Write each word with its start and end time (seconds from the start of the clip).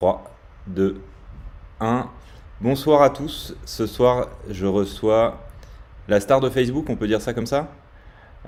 3, 0.00 0.24
2, 0.68 0.98
1. 1.78 2.08
Bonsoir 2.62 3.02
à 3.02 3.10
tous. 3.10 3.54
Ce 3.66 3.86
soir, 3.86 4.28
je 4.48 4.64
reçois 4.64 5.38
la 6.08 6.20
star 6.20 6.40
de 6.40 6.48
Facebook, 6.48 6.88
on 6.88 6.96
peut 6.96 7.06
dire 7.06 7.20
ça 7.20 7.34
comme 7.34 7.44
ça 7.44 7.68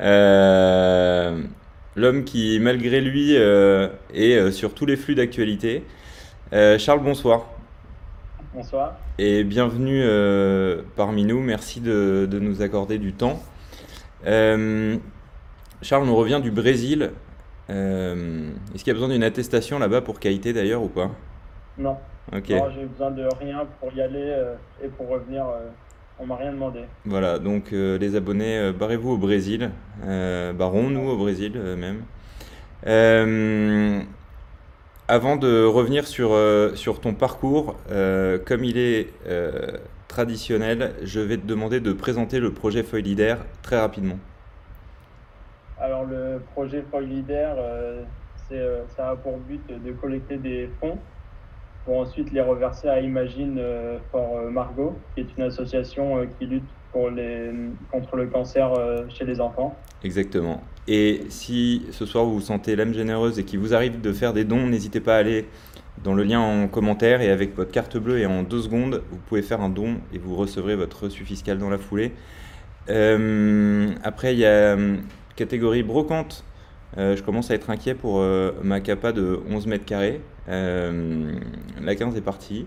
Euh, 0.00 1.42
L'homme 1.94 2.24
qui, 2.24 2.58
malgré 2.58 3.02
lui, 3.02 3.36
euh, 3.36 3.88
est 4.14 4.34
euh, 4.34 4.50
sur 4.50 4.72
tous 4.72 4.86
les 4.86 4.96
flux 4.96 5.14
d'actualité. 5.14 5.84
Euh, 6.54 6.78
Charles, 6.78 7.02
bonsoir. 7.02 7.44
Bonsoir. 8.54 8.94
Et 9.18 9.44
bienvenue 9.44 10.02
parmi 10.96 11.26
nous. 11.26 11.40
Merci 11.40 11.82
de, 11.82 12.26
de 12.30 12.38
nous 12.38 12.62
accorder 12.62 12.96
du 12.96 13.12
temps. 13.12 13.42
Charles, 14.24 16.08
on 16.08 16.16
revient 16.16 16.40
du 16.42 16.50
Brésil. 16.50 17.10
Est-ce 17.68 18.78
qu'il 18.78 18.86
y 18.86 18.90
a 18.90 18.94
besoin 18.94 19.10
d'une 19.10 19.22
attestation 19.22 19.78
là-bas 19.78 20.00
pour 20.00 20.18
qualité 20.18 20.54
d'ailleurs 20.54 20.82
ou 20.82 20.88
pas? 20.88 21.10
Non, 21.78 21.96
Ok. 22.32 22.46
j'ai 22.48 22.84
besoin 22.84 23.10
de 23.10 23.26
rien 23.40 23.66
pour 23.80 23.92
y 23.92 24.00
aller 24.02 24.30
euh, 24.30 24.54
et 24.84 24.88
pour 24.88 25.08
revenir. 25.08 25.46
euh, 25.46 25.68
on 26.18 26.26
m'a 26.26 26.36
rien 26.36 26.52
demandé. 26.52 26.80
Voilà, 27.04 27.38
donc 27.38 27.72
euh, 27.72 27.98
les 27.98 28.14
abonnés, 28.14 28.70
barrez-vous 28.72 29.12
au 29.12 29.16
Brésil, 29.16 29.70
barrons-nous 30.02 31.08
au 31.08 31.16
Brésil 31.16 31.58
même. 31.58 32.02
Euh, 32.86 34.00
avant 35.08 35.36
de 35.36 35.64
revenir 35.64 36.06
sur, 36.06 36.32
euh, 36.32 36.74
sur 36.74 37.00
ton 37.00 37.14
parcours, 37.14 37.76
euh, 37.90 38.38
comme 38.44 38.62
il 38.62 38.76
est 38.78 39.08
traditionnel, 40.06 40.92
je 41.02 41.18
vais 41.20 41.38
te 41.38 41.46
demander 41.46 41.80
de 41.80 41.92
présenter 41.92 42.38
le 42.38 42.52
projet 42.52 42.82
Feuille 42.82 43.02
Leader 43.02 43.38
très 43.62 43.80
rapidement. 43.80 44.18
Alors 45.80 46.04
le 46.04 46.40
projet 46.52 46.84
Foil 46.90 47.06
Leader, 47.06 47.56
ça 48.96 49.10
a 49.10 49.16
pour 49.16 49.38
but 49.38 49.62
de 49.82 49.92
collecter 49.92 50.36
des 50.36 50.70
fonds 50.80 50.98
pour 51.84 51.98
ensuite 51.98 52.32
les 52.32 52.40
reverser 52.40 52.88
à 52.88 53.00
Imagine 53.00 53.56
euh, 53.58 53.98
for 54.10 54.36
euh, 54.36 54.50
Margot, 54.50 54.94
qui 55.14 55.20
est 55.20 55.26
une 55.36 55.44
association 55.44 56.18
euh, 56.18 56.26
qui 56.38 56.46
lutte 56.46 56.64
pour 56.92 57.10
les, 57.10 57.50
contre 57.90 58.16
le 58.16 58.26
cancer 58.26 58.70
chez 59.08 59.24
les 59.24 59.40
enfants. 59.40 59.74
Exactement. 60.04 60.62
Et 60.86 61.22
si 61.30 61.86
ce 61.90 62.04
soir 62.04 62.26
vous 62.26 62.34
vous 62.34 62.40
sentez 62.42 62.76
l'âme 62.76 62.92
généreuse 62.92 63.38
et 63.38 63.44
qu'il 63.44 63.60
vous 63.60 63.72
arrive 63.72 64.02
de 64.02 64.12
faire 64.12 64.34
des 64.34 64.44
dons, 64.44 64.66
n'hésitez 64.66 65.00
pas 65.00 65.16
à 65.16 65.18
aller 65.20 65.46
dans 66.04 66.12
le 66.12 66.22
lien 66.22 66.40
en 66.40 66.68
commentaire 66.68 67.22
et 67.22 67.30
avec 67.30 67.56
votre 67.56 67.70
carte 67.70 67.96
bleue 67.96 68.18
et 68.18 68.26
en 68.26 68.42
deux 68.42 68.60
secondes, 68.60 69.02
vous 69.10 69.16
pouvez 69.26 69.40
faire 69.40 69.62
un 69.62 69.70
don 69.70 70.00
et 70.12 70.18
vous 70.18 70.36
recevrez 70.36 70.76
votre 70.76 71.04
reçu 71.04 71.24
fiscal 71.24 71.56
dans 71.56 71.70
la 71.70 71.78
foulée. 71.78 72.12
Après, 72.88 74.34
il 74.34 74.40
y 74.40 74.44
a 74.44 74.76
catégorie 75.34 75.82
brocante. 75.82 76.44
Euh, 76.98 77.16
je 77.16 77.22
commence 77.22 77.50
à 77.50 77.54
être 77.54 77.70
inquiet 77.70 77.94
pour 77.94 78.20
euh, 78.20 78.52
ma 78.62 78.80
capa 78.80 79.12
de 79.12 79.40
11 79.48 79.66
mètres 79.66 79.84
carrés. 79.86 80.20
Euh, 80.48 81.32
la 81.80 81.94
15 81.94 82.16
est 82.16 82.20
partie. 82.22 82.66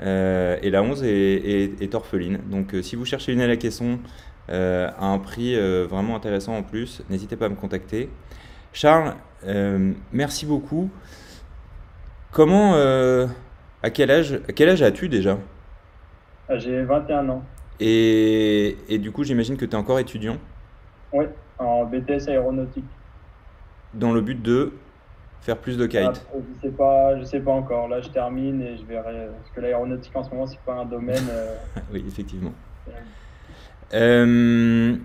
Et 0.00 0.70
la 0.70 0.82
11 0.82 1.04
est, 1.04 1.08
est- 1.10 1.82
est 1.82 1.94
orpheline. 1.94 2.38
Donc 2.50 2.74
si 2.82 2.96
vous 2.96 3.04
cherchez 3.04 3.32
une 3.32 3.40
aile 3.40 3.50
à 3.50 3.56
caisson 3.56 4.00
à 4.48 5.06
un 5.06 5.18
prix 5.18 5.56
vraiment 5.86 6.16
intéressant 6.16 6.56
en 6.56 6.62
plus, 6.64 7.02
n'hésitez 7.08 7.36
pas 7.36 7.46
à 7.46 7.48
me 7.48 7.54
contacter. 7.54 8.10
Charles, 8.72 9.14
merci 10.12 10.46
beaucoup. 10.46 10.90
Comment, 12.30 12.74
à 12.74 13.90
quel 13.90 14.10
âge, 14.10 14.40
à 14.48 14.52
quel 14.52 14.68
âge 14.70 14.82
as-tu 14.82 15.08
déjà? 15.08 15.38
Ah, 16.48 16.56
J'ai 16.56 16.84
21 16.84 17.28
ans. 17.30 17.42
Et, 17.80 18.76
et 18.88 18.98
du 18.98 19.12
coup, 19.12 19.24
j'imagine 19.24 19.56
que 19.56 19.64
tu 19.64 19.72
es 19.72 19.74
encore 19.76 19.98
étudiant? 19.98 20.38
Oui, 21.12 21.26
en 21.58 21.84
BTS 21.86 22.28
aéronautique. 22.28 22.90
Dans 23.94 24.12
le 24.12 24.20
but 24.20 24.40
de 24.40 24.72
faire 25.40 25.58
plus 25.58 25.76
de 25.76 25.86
kite. 25.86 26.24
je 26.34 26.68
sais 26.68 26.74
pas, 26.74 27.18
je 27.18 27.24
sais 27.24 27.40
pas 27.40 27.52
encore. 27.52 27.88
Là, 27.88 28.00
je 28.00 28.08
termine 28.08 28.60
et 28.62 28.76
je 28.76 28.84
verrai. 28.84 29.28
Parce 29.36 29.50
que 29.54 29.60
l'aéronautique 29.60 30.14
en 30.14 30.22
ce 30.22 30.30
moment, 30.30 30.46
c'est 30.46 30.60
pas 30.60 30.74
un 30.74 30.84
domaine. 30.84 31.26
euh, 31.30 31.56
Oui, 31.92 32.04
effectivement. 32.06 32.52
Euh, 33.94 34.96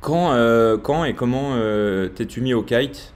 quand, 0.00 0.32
euh, 0.32 0.76
quand 0.76 1.04
et 1.04 1.14
comment 1.14 1.52
euh, 1.54 2.08
t'es-tu 2.08 2.40
mis 2.42 2.52
au 2.52 2.62
kite 2.62 3.14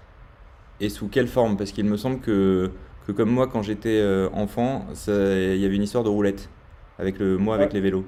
et 0.80 0.88
sous 0.88 1.08
quelle 1.08 1.28
forme? 1.28 1.56
Parce 1.56 1.72
qu'il 1.72 1.84
me 1.84 1.96
semble 1.96 2.20
que, 2.20 2.70
que 3.06 3.12
comme 3.12 3.30
moi, 3.30 3.46
quand 3.46 3.62
j'étais 3.62 4.00
euh, 4.00 4.28
enfant, 4.32 4.86
il 5.08 5.56
y 5.56 5.66
avait 5.66 5.76
une 5.76 5.82
histoire 5.82 6.04
de 6.04 6.08
roulette 6.08 6.48
avec 6.98 7.18
le, 7.18 7.36
moi 7.36 7.56
avec 7.56 7.72
les 7.72 7.80
vélos. 7.80 8.06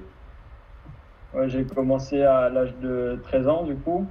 Ouais, 1.33 1.47
j'ai 1.47 1.63
commencé 1.63 2.23
à 2.23 2.49
l'âge 2.49 2.73
de 2.81 3.19
13 3.23 3.47
ans, 3.47 3.63
du 3.63 3.75
coup, 3.75 4.05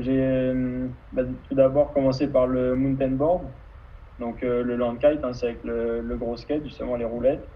j'ai 0.00 0.18
euh, 0.20 0.86
bah, 1.12 1.22
tout 1.48 1.54
d'abord 1.54 1.92
commencé 1.92 2.26
par 2.26 2.46
le 2.46 2.74
mountain 2.74 3.10
board, 3.10 3.42
donc 4.18 4.42
euh, 4.42 4.62
le 4.62 4.76
land 4.76 4.96
kite, 4.96 5.22
hein, 5.22 5.32
c'est 5.32 5.46
avec 5.46 5.64
le, 5.64 6.16
gros 6.16 6.36
skate, 6.36 6.64
justement 6.64 6.96
les 6.96 7.04
roulettes. 7.04 7.46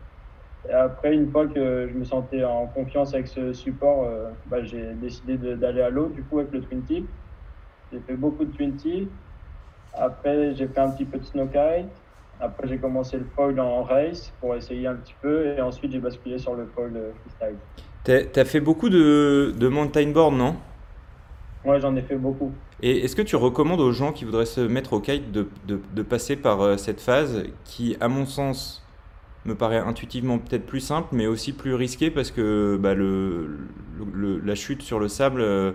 Et 0.69 0.73
après, 0.73 1.15
une 1.15 1.31
fois 1.31 1.47
que 1.47 1.89
je 1.89 1.99
me 1.99 2.05
sentais 2.05 2.45
en 2.45 2.67
confiance 2.67 3.15
avec 3.15 3.29
ce 3.29 3.53
support, 3.53 4.05
euh, 4.05 4.31
bah, 4.47 4.62
j'ai 4.62 4.93
décidé 4.95 5.37
d'aller 5.56 5.81
à 5.81 5.91
l'eau, 5.91 6.09
du 6.09 6.23
coup, 6.23 6.39
avec 6.39 6.53
le 6.53 6.61
twin 6.61 6.83
tip. 6.83 7.09
J'ai 7.93 8.00
fait 8.00 8.15
beaucoup 8.15 8.45
de 8.45 8.53
twin 8.53 8.77
tip. 8.77 9.11
Après, 9.95 10.55
j'ai 10.55 10.69
fait 10.69 10.81
un 10.81 10.91
petit 10.91 11.06
peu 11.06 11.19
de 11.19 11.25
snow 11.25 11.47
kite. 11.47 11.89
Après, 12.41 12.69
j'ai 12.69 12.79
commencé 12.79 13.17
le 13.17 13.25
foil 13.34 13.59
en 13.59 13.83
race 13.83 14.33
pour 14.41 14.55
essayer 14.55 14.87
un 14.87 14.95
petit 14.97 15.15
peu. 15.23 15.47
Et 15.47 15.61
ensuite, 15.61 15.93
j'ai 15.93 15.99
basculé 15.99 16.39
sur 16.39 16.55
le 16.55 16.67
foil 16.67 16.93
freestyle. 17.23 17.59
T'as, 18.05 18.25
t'as 18.25 18.45
fait 18.45 18.61
beaucoup 18.61 18.91
de 18.91 19.69
mountain 19.69 20.11
board, 20.11 20.34
non? 20.34 20.56
Moi, 21.65 21.78
j'en 21.78 21.97
ai 21.97 22.03
fait 22.03 22.16
beaucoup. 22.19 22.60
Et 22.82 23.04
est-ce 23.04 23.15
que 23.16 23.22
tu 23.22 23.37
recommandes 23.37 23.81
aux 23.81 23.93
gens 23.93 24.12
qui 24.12 24.25
voudraient 24.25 24.47
se 24.47 24.60
mettre 24.60 24.94
au 24.94 25.00
kite 25.00 25.31
de, 25.32 25.48
de- 25.66 25.81
de 25.93 26.03
passer 26.03 26.37
par 26.37 26.62
euh, 26.62 26.76
cette 26.76 27.00
phase 27.00 27.44
qui, 27.65 27.97
à 28.00 28.09
mon 28.09 28.25
sens, 28.26 28.82
me 29.44 29.54
paraît 29.56 29.78
intuitivement 29.78 30.38
peut-être 30.38 30.66
plus 30.66 30.81
simple, 30.81 31.09
mais 31.12 31.26
aussi 31.26 31.53
plus 31.54 31.75
risquée 31.75 32.10
parce 32.10 32.31
que 32.31 32.78
bah, 32.81 32.94
le, 32.94 33.47
le- 33.99 34.06
le- 34.12 34.38
la 34.41 34.54
chute 34.54 34.82
sur 34.82 34.99
le 35.00 35.09
sable, 35.09 35.41
euh, 35.43 35.72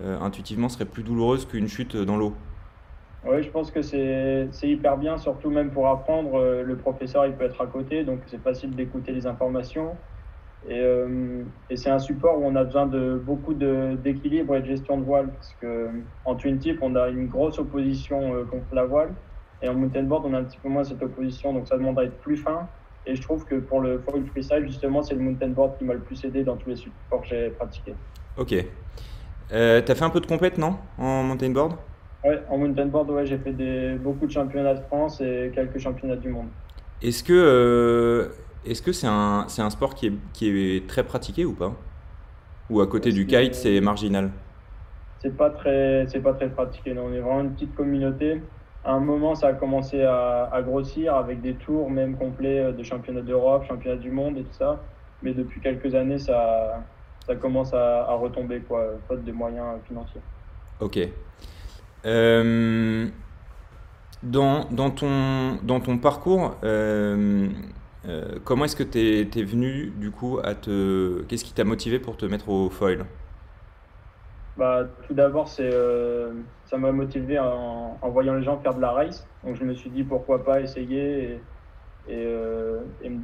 euh, 0.00 0.20
intuitivement, 0.20 0.68
serait 0.68 0.86
plus 0.86 1.04
douloureuse 1.04 1.46
qu'une 1.46 1.68
chute 1.68 1.96
dans 1.96 2.16
l'eau? 2.16 2.36
Oui, 3.24 3.42
je 3.42 3.50
pense 3.50 3.70
que 3.70 3.82
c'est 3.82 4.48
c'est 4.52 4.68
hyper 4.70 4.96
bien, 4.98 5.16
surtout 5.16 5.50
même 5.50 5.72
pour 5.72 5.86
apprendre. 5.88 6.62
Le 6.62 6.76
professeur, 6.78 7.24
il 7.26 7.36
peut 7.36 7.44
être 7.44 7.60
à 7.60 7.66
côté, 7.68 8.04
donc 8.04 8.22
c'est 8.26 8.42
facile 8.42 8.74
d'écouter 8.74 9.12
les 9.12 9.26
informations. 9.26 9.96
Et, 10.64 10.78
euh, 10.80 11.44
et 11.70 11.76
c'est 11.76 11.90
un 11.90 11.98
support 11.98 12.38
où 12.38 12.44
on 12.44 12.54
a 12.54 12.64
besoin 12.64 12.86
de 12.86 13.16
beaucoup 13.18 13.54
de- 13.54 13.96
d'équilibre 13.96 14.54
et 14.56 14.60
de 14.60 14.66
gestion 14.66 14.96
de 14.98 15.04
voile, 15.04 15.32
parce 15.32 15.54
que 15.54 15.88
en 16.24 16.36
twin 16.36 16.58
tip, 16.58 16.78
on 16.82 16.94
a 16.94 17.08
une 17.08 17.26
grosse 17.28 17.58
opposition 17.58 18.34
euh, 18.34 18.44
contre 18.44 18.72
la 18.74 18.84
voile, 18.84 19.16
et 19.60 19.68
en 19.68 19.74
mountain 19.74 20.04
board, 20.04 20.24
on 20.26 20.34
a 20.34 20.38
un 20.38 20.44
petit 20.44 20.60
peu 20.60 20.68
moins 20.68 20.84
cette 20.84 21.02
opposition, 21.02 21.52
donc 21.52 21.66
ça 21.68 21.76
demande 21.76 21.98
à 21.98 22.04
être 22.04 22.20
plus 22.20 22.36
fin. 22.36 22.70
Et 23.04 23.16
je 23.16 23.22
trouve 23.22 23.44
que 23.44 23.56
pour 23.56 23.80
le 23.80 23.98
foil 24.00 24.24
freestyle, 24.26 24.64
justement, 24.66 25.02
c'est 25.02 25.14
le 25.14 25.20
mountain 25.20 25.48
board 25.48 25.76
qui 25.78 25.84
m'a 25.84 25.94
le 25.94 26.02
plus 26.02 26.24
aidé 26.24 26.44
dans 26.44 26.56
tous 26.56 26.68
les 26.68 26.76
supports 26.76 27.22
que 27.22 27.26
j'ai 27.28 27.50
pratiqués. 27.50 27.96
Ok. 28.36 28.54
Euh, 29.52 29.82
t'as 29.82 29.94
fait 29.94 30.04
un 30.04 30.10
peu 30.10 30.20
de 30.20 30.26
compète, 30.26 30.58
non? 30.58 30.78
En 30.98 31.24
mountain 31.24 31.50
board? 31.50 31.74
Ouais, 32.24 32.40
en 32.48 32.58
mountain 32.58 32.86
board, 32.86 33.10
ouais, 33.10 33.26
j'ai 33.26 33.38
fait 33.38 33.52
des, 33.52 33.96
beaucoup 33.96 34.26
de 34.26 34.30
championnats 34.30 34.74
de 34.74 34.82
France 34.82 35.20
et 35.20 35.50
quelques 35.52 35.78
championnats 35.78 36.16
du 36.16 36.28
monde. 36.28 36.50
Est-ce 37.00 37.24
que 37.24 37.32
euh, 37.32 38.28
est-ce 38.64 38.82
que 38.82 38.92
c'est 38.92 39.06
un, 39.06 39.44
c'est 39.48 39.62
un 39.62 39.70
sport 39.70 39.94
qui 39.94 40.06
est, 40.06 40.12
qui 40.32 40.48
est 40.48 40.88
très 40.88 41.04
pratiqué 41.04 41.44
ou 41.44 41.52
pas? 41.52 41.72
Ou 42.70 42.80
à 42.80 42.86
côté 42.86 43.12
du 43.12 43.26
kite, 43.26 43.54
c'est 43.54 43.80
marginal? 43.80 44.30
C'est 45.20 45.36
pas 45.36 45.50
très, 45.50 46.06
c'est 46.08 46.20
pas 46.20 46.32
très 46.32 46.48
pratiqué. 46.48 46.94
non. 46.94 47.06
On 47.06 47.12
est 47.12 47.20
vraiment 47.20 47.40
une 47.40 47.52
petite 47.52 47.74
communauté. 47.74 48.42
À 48.84 48.92
un 48.94 49.00
moment, 49.00 49.34
ça 49.34 49.48
a 49.48 49.52
commencé 49.52 50.02
à, 50.02 50.48
à 50.52 50.62
grossir 50.62 51.14
avec 51.14 51.40
des 51.40 51.54
tours 51.54 51.88
même 51.90 52.16
complets 52.16 52.58
euh, 52.58 52.72
de 52.72 52.82
championnats 52.82 53.20
d'Europe, 53.20 53.64
championnats 53.68 54.00
du 54.00 54.10
monde 54.10 54.38
et 54.38 54.42
tout 54.42 54.54
ça. 54.58 54.80
Mais 55.22 55.32
depuis 55.32 55.60
quelques 55.60 55.94
années, 55.94 56.18
ça, 56.18 56.82
ça 57.26 57.36
commence 57.36 57.72
à, 57.72 58.04
à 58.08 58.14
retomber, 58.14 58.60
quoi, 58.60 58.84
faute 59.06 59.24
de 59.24 59.30
moyens 59.30 59.78
financiers. 59.86 60.20
Ok. 60.80 60.98
Euh, 62.04 63.06
dans, 64.24 64.64
dans 64.70 64.90
ton, 64.90 65.58
dans 65.62 65.78
ton 65.78 65.98
parcours, 65.98 66.56
euh, 66.64 67.48
euh, 68.08 68.38
comment 68.44 68.64
est-ce 68.64 68.76
que 68.76 68.82
tu 68.82 68.98
es, 68.98 69.44
venu 69.44 69.92
du 69.96 70.10
coup 70.10 70.38
à 70.42 70.54
te... 70.54 71.22
Qu'est-ce 71.22 71.44
qui 71.44 71.52
t'a 71.52 71.64
motivé 71.64 71.98
pour 71.98 72.16
te 72.16 72.26
mettre 72.26 72.48
au 72.48 72.68
foil? 72.68 73.04
Bah, 74.56 74.84
tout 75.06 75.14
d'abord, 75.14 75.50
euh, 75.60 76.32
ça 76.66 76.76
m'a 76.76 76.92
motivé 76.92 77.38
en, 77.38 77.96
voyant 78.02 78.34
les 78.34 78.42
gens 78.42 78.58
faire 78.58 78.74
de 78.74 78.80
la 78.80 78.90
race. 78.90 79.26
Donc, 79.44 79.56
je 79.56 79.64
me 79.64 79.74
suis 79.74 79.90
dit 79.90 80.02
pourquoi 80.02 80.44
pas 80.44 80.60
essayer 80.60 81.40
et, 82.08 82.26
euh, 82.26 82.80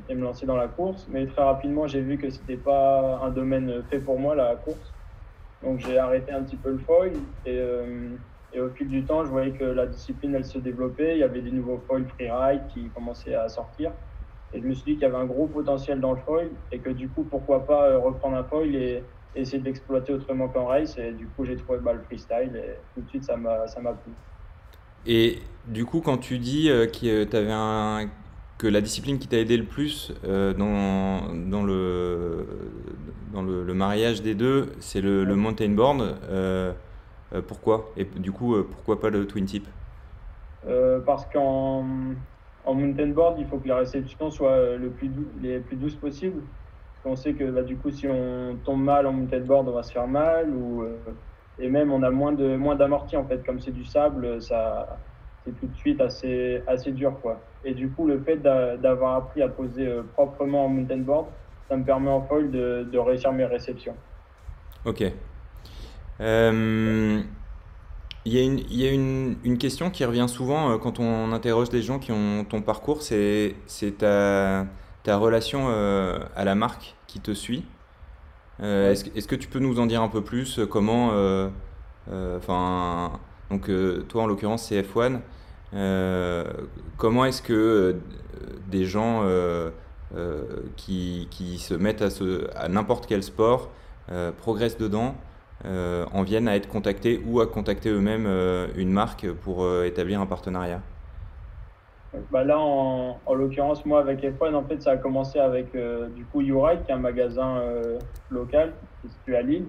et 0.08 0.14
me 0.14 0.22
lancer 0.22 0.46
dans 0.46 0.56
la 0.56 0.68
course. 0.68 1.06
Mais 1.10 1.26
très 1.26 1.42
rapidement, 1.42 1.86
j'ai 1.86 2.00
vu 2.00 2.16
que 2.16 2.30
c'était 2.30 2.56
pas 2.56 3.20
un 3.22 3.30
domaine 3.30 3.82
fait 3.90 3.98
pour 3.98 4.18
moi, 4.18 4.36
la 4.36 4.54
course. 4.54 4.92
Donc, 5.62 5.80
j'ai 5.80 5.98
arrêté 5.98 6.30
un 6.30 6.42
petit 6.44 6.56
peu 6.56 6.70
le 6.70 6.78
foil. 6.78 7.12
Et, 7.44 7.60
et 8.54 8.60
au 8.60 8.70
fil 8.70 8.88
du 8.88 9.02
temps, 9.02 9.24
je 9.24 9.30
voyais 9.30 9.50
que 9.50 9.64
la 9.64 9.86
discipline, 9.86 10.36
elle 10.36 10.44
se 10.44 10.58
développait. 10.58 11.16
Il 11.16 11.18
y 11.18 11.24
avait 11.24 11.42
des 11.42 11.50
nouveaux 11.50 11.82
foils 11.88 12.06
freeride 12.14 12.62
qui 12.68 12.88
commençaient 12.94 13.34
à 13.34 13.48
sortir. 13.48 13.90
Et 14.52 14.60
je 14.60 14.66
me 14.66 14.74
suis 14.74 14.84
dit 14.84 14.92
qu'il 14.94 15.02
y 15.02 15.04
avait 15.04 15.16
un 15.16 15.26
gros 15.26 15.46
potentiel 15.46 16.00
dans 16.00 16.12
le 16.12 16.20
foil 16.20 16.50
et 16.72 16.78
que 16.78 16.90
du 16.90 17.08
coup, 17.08 17.22
pourquoi 17.22 17.66
pas 17.66 17.88
euh, 17.88 17.98
reprendre 17.98 18.36
un 18.36 18.44
foil 18.44 18.74
et 18.74 19.02
essayer 19.34 19.58
de 19.58 19.64
l'exploiter 19.64 20.12
autrement 20.12 20.48
qu'en 20.48 20.66
race. 20.66 20.96
Et 20.98 21.12
du 21.12 21.26
coup, 21.26 21.44
j'ai 21.44 21.56
trouvé 21.56 21.78
bah, 21.80 21.92
le 21.92 22.00
freestyle 22.00 22.56
et 22.56 22.76
tout 22.94 23.02
de 23.02 23.08
suite, 23.08 23.24
ça 23.24 23.36
m'a 23.36 23.66
ça 23.66 23.80
m'a 23.80 23.92
plu. 23.92 24.12
Et 25.06 25.38
du 25.66 25.84
coup, 25.84 26.00
quand 26.00 26.18
tu 26.18 26.38
dis 26.38 26.70
euh, 26.70 26.86
que 26.86 27.24
tu 27.24 27.36
avais 27.36 27.52
un, 27.52 28.08
que 28.58 28.66
la 28.66 28.80
discipline 28.80 29.18
qui 29.18 29.28
t'a 29.28 29.38
aidé 29.38 29.56
le 29.56 29.64
plus 29.64 30.12
euh, 30.24 30.52
dans, 30.52 31.32
dans, 31.34 31.62
le, 31.62 32.46
dans 33.32 33.42
le, 33.42 33.72
mariage 33.72 34.20
des 34.20 34.34
deux, 34.34 34.72
c'est 34.80 35.00
le, 35.00 35.24
le, 35.24 35.36
mountain 35.36 35.70
board. 35.70 36.16
Euh, 36.28 36.72
euh, 37.32 37.40
pourquoi? 37.46 37.90
Et 37.96 38.04
du 38.04 38.32
coup, 38.32 38.56
pourquoi 38.64 39.00
pas 39.00 39.10
le 39.10 39.26
twin 39.26 39.46
tip? 39.46 39.66
Parce 41.06 41.24
qu'en 41.26 41.84
en 42.68 42.74
mountain 42.74 43.08
board, 43.08 43.36
il 43.38 43.46
faut 43.46 43.58
que 43.58 43.68
la 43.68 43.76
réception 43.76 44.30
soit 44.30 44.76
le 44.76 44.90
plus 44.90 45.10
les 45.42 45.58
plus 45.58 45.76
douces 45.76 45.96
possible. 45.96 46.42
On 47.04 47.16
sait 47.16 47.32
que 47.32 47.44
bah, 47.44 47.62
du 47.62 47.76
coup, 47.76 47.90
si 47.90 48.06
on 48.06 48.58
tombe 48.64 48.82
mal 48.82 49.06
en 49.06 49.12
mountain 49.12 49.40
board, 49.40 49.66
on 49.68 49.72
va 49.72 49.82
se 49.82 49.92
faire 49.92 50.06
mal. 50.06 50.50
Ou, 50.50 50.84
et 51.58 51.68
même, 51.68 51.90
on 51.92 52.02
a 52.02 52.10
moins 52.10 52.32
de 52.32 52.56
moins 52.56 52.76
d'amorti 52.76 53.16
en 53.16 53.24
fait. 53.24 53.44
Comme 53.44 53.60
c'est 53.60 53.70
du 53.70 53.84
sable, 53.84 54.42
ça 54.42 54.98
c'est 55.44 55.58
tout 55.58 55.66
de 55.66 55.76
suite 55.76 56.00
assez 56.00 56.62
assez 56.66 56.92
dur. 56.92 57.14
Et 57.64 57.74
du 57.74 57.88
coup, 57.88 58.06
le 58.06 58.20
fait 58.20 58.36
d'avoir 58.36 59.16
appris 59.16 59.42
à 59.42 59.48
poser 59.48 59.86
euh, 59.86 60.02
proprement 60.14 60.66
en 60.66 60.68
mountain 60.68 60.98
board, 60.98 61.26
ça 61.68 61.76
me 61.76 61.84
permet 61.84 62.10
en 62.10 62.22
foil 62.22 62.50
de, 62.50 62.98
réussir 62.98 63.32
mes 63.32 63.44
réceptions. 63.44 63.94
Ok. 64.84 65.04
Euh, 66.20 67.20
il 68.24 68.34
y 68.34 68.38
a, 68.38 68.42
une, 68.42 68.60
y 68.70 68.86
a 68.86 68.90
une, 68.90 69.36
une, 69.44 69.58
question 69.58 69.90
qui 69.90 70.04
revient 70.04 70.26
souvent 70.28 70.70
euh, 70.70 70.78
quand 70.78 71.00
on 71.00 71.32
interroge 71.32 71.70
des 71.70 71.82
gens 71.82 71.98
qui 71.98 72.12
ont 72.12 72.44
ton 72.44 72.60
parcours, 72.62 73.02
c'est 73.02 73.54
ta, 73.98 74.66
ta 75.02 75.16
relation 75.16 75.68
à 75.68 76.44
la 76.44 76.54
marque 76.54 76.94
qui 77.06 77.20
te 77.20 77.32
suit. 77.32 77.64
Est-ce 78.60 79.06
est 79.16 79.26
que 79.26 79.36
tu 79.36 79.48
peux 79.48 79.60
nous 79.60 79.78
en 79.80 79.86
dire 79.86 80.02
un 80.02 80.08
peu 80.08 80.22
plus 80.22 80.60
Comment, 80.68 81.12
enfin, 82.36 83.12
donc 83.50 83.70
toi 84.08 84.24
en 84.24 84.26
l'occurrence 84.26 84.64
c'est 84.64 84.82
F1. 84.82 85.20
Euh, 85.74 86.44
comment 86.96 87.24
est-ce 87.24 87.42
que 87.42 87.52
euh, 87.52 87.92
des 88.70 88.84
gens 88.84 89.22
euh, 89.24 89.70
qui, 90.76 91.28
qui, 91.30 91.58
se 91.58 91.74
mettent 91.74 92.02
à, 92.02 92.08
à 92.56 92.68
n'importe 92.68 93.06
quel 93.06 93.22
sport 93.22 93.70
progressent 94.38 94.78
dedans 94.78 95.14
en 95.64 96.22
viennent 96.22 96.48
à 96.48 96.56
être 96.56 96.68
contactés 96.68 97.20
ou 97.26 97.40
à 97.40 97.46
contacter 97.46 97.90
eux-mêmes 97.90 98.26
une 98.76 98.90
marque 98.90 99.30
pour 99.30 99.66
établir 99.84 100.20
un 100.20 100.26
partenariat 100.26 100.80
bah 102.30 102.42
là, 102.42 102.58
en, 102.58 103.20
en 103.26 103.34
l'occurrence, 103.34 103.84
moi 103.84 104.00
avec 104.00 104.22
F1, 104.22 104.54
en 104.54 104.64
fait, 104.64 104.80
ça 104.80 104.92
a 104.92 104.96
commencé 104.96 105.38
avec 105.38 105.72
du 106.14 106.24
coup 106.24 106.40
YouRide, 106.40 106.84
qui 106.84 106.90
est 106.90 106.94
un 106.94 106.98
magasin 106.98 107.62
local 108.30 108.72
qui 109.00 109.08
est 109.08 109.10
situé 109.10 109.36
à 109.36 109.42
Lille. 109.42 109.66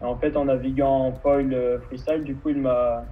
en 0.00 0.16
fait, 0.16 0.36
en 0.36 0.44
naviguant 0.44 1.06
en 1.06 1.12
foil 1.12 1.80
freestyle, 1.86 2.24
du 2.24 2.36
coup, 2.36 2.50
il 2.50 2.58
m'a, 2.58 3.04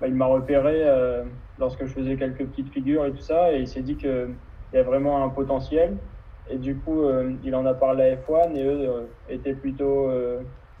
bah, 0.00 0.08
il 0.08 0.14
m'a 0.14 0.26
repéré 0.26 0.82
euh, 0.82 1.24
lorsque 1.58 1.84
je 1.84 1.92
faisais 1.92 2.16
quelques 2.16 2.46
petites 2.46 2.72
figures 2.72 3.04
et 3.04 3.12
tout 3.12 3.20
ça, 3.20 3.52
et 3.52 3.60
il 3.60 3.68
s'est 3.68 3.82
dit 3.82 3.96
qu'il 3.96 4.34
y 4.72 4.78
a 4.78 4.82
vraiment 4.82 5.22
un 5.22 5.28
potentiel. 5.28 5.96
Et 6.48 6.56
du 6.56 6.76
coup, 6.76 7.02
euh, 7.02 7.34
il 7.44 7.54
en 7.54 7.66
a 7.66 7.74
parlé 7.74 8.04
à 8.04 8.16
F1 8.16 8.56
et 8.56 8.64
eux 8.64 8.88
euh, 8.88 9.06
étaient 9.28 9.54
plutôt 9.54 10.10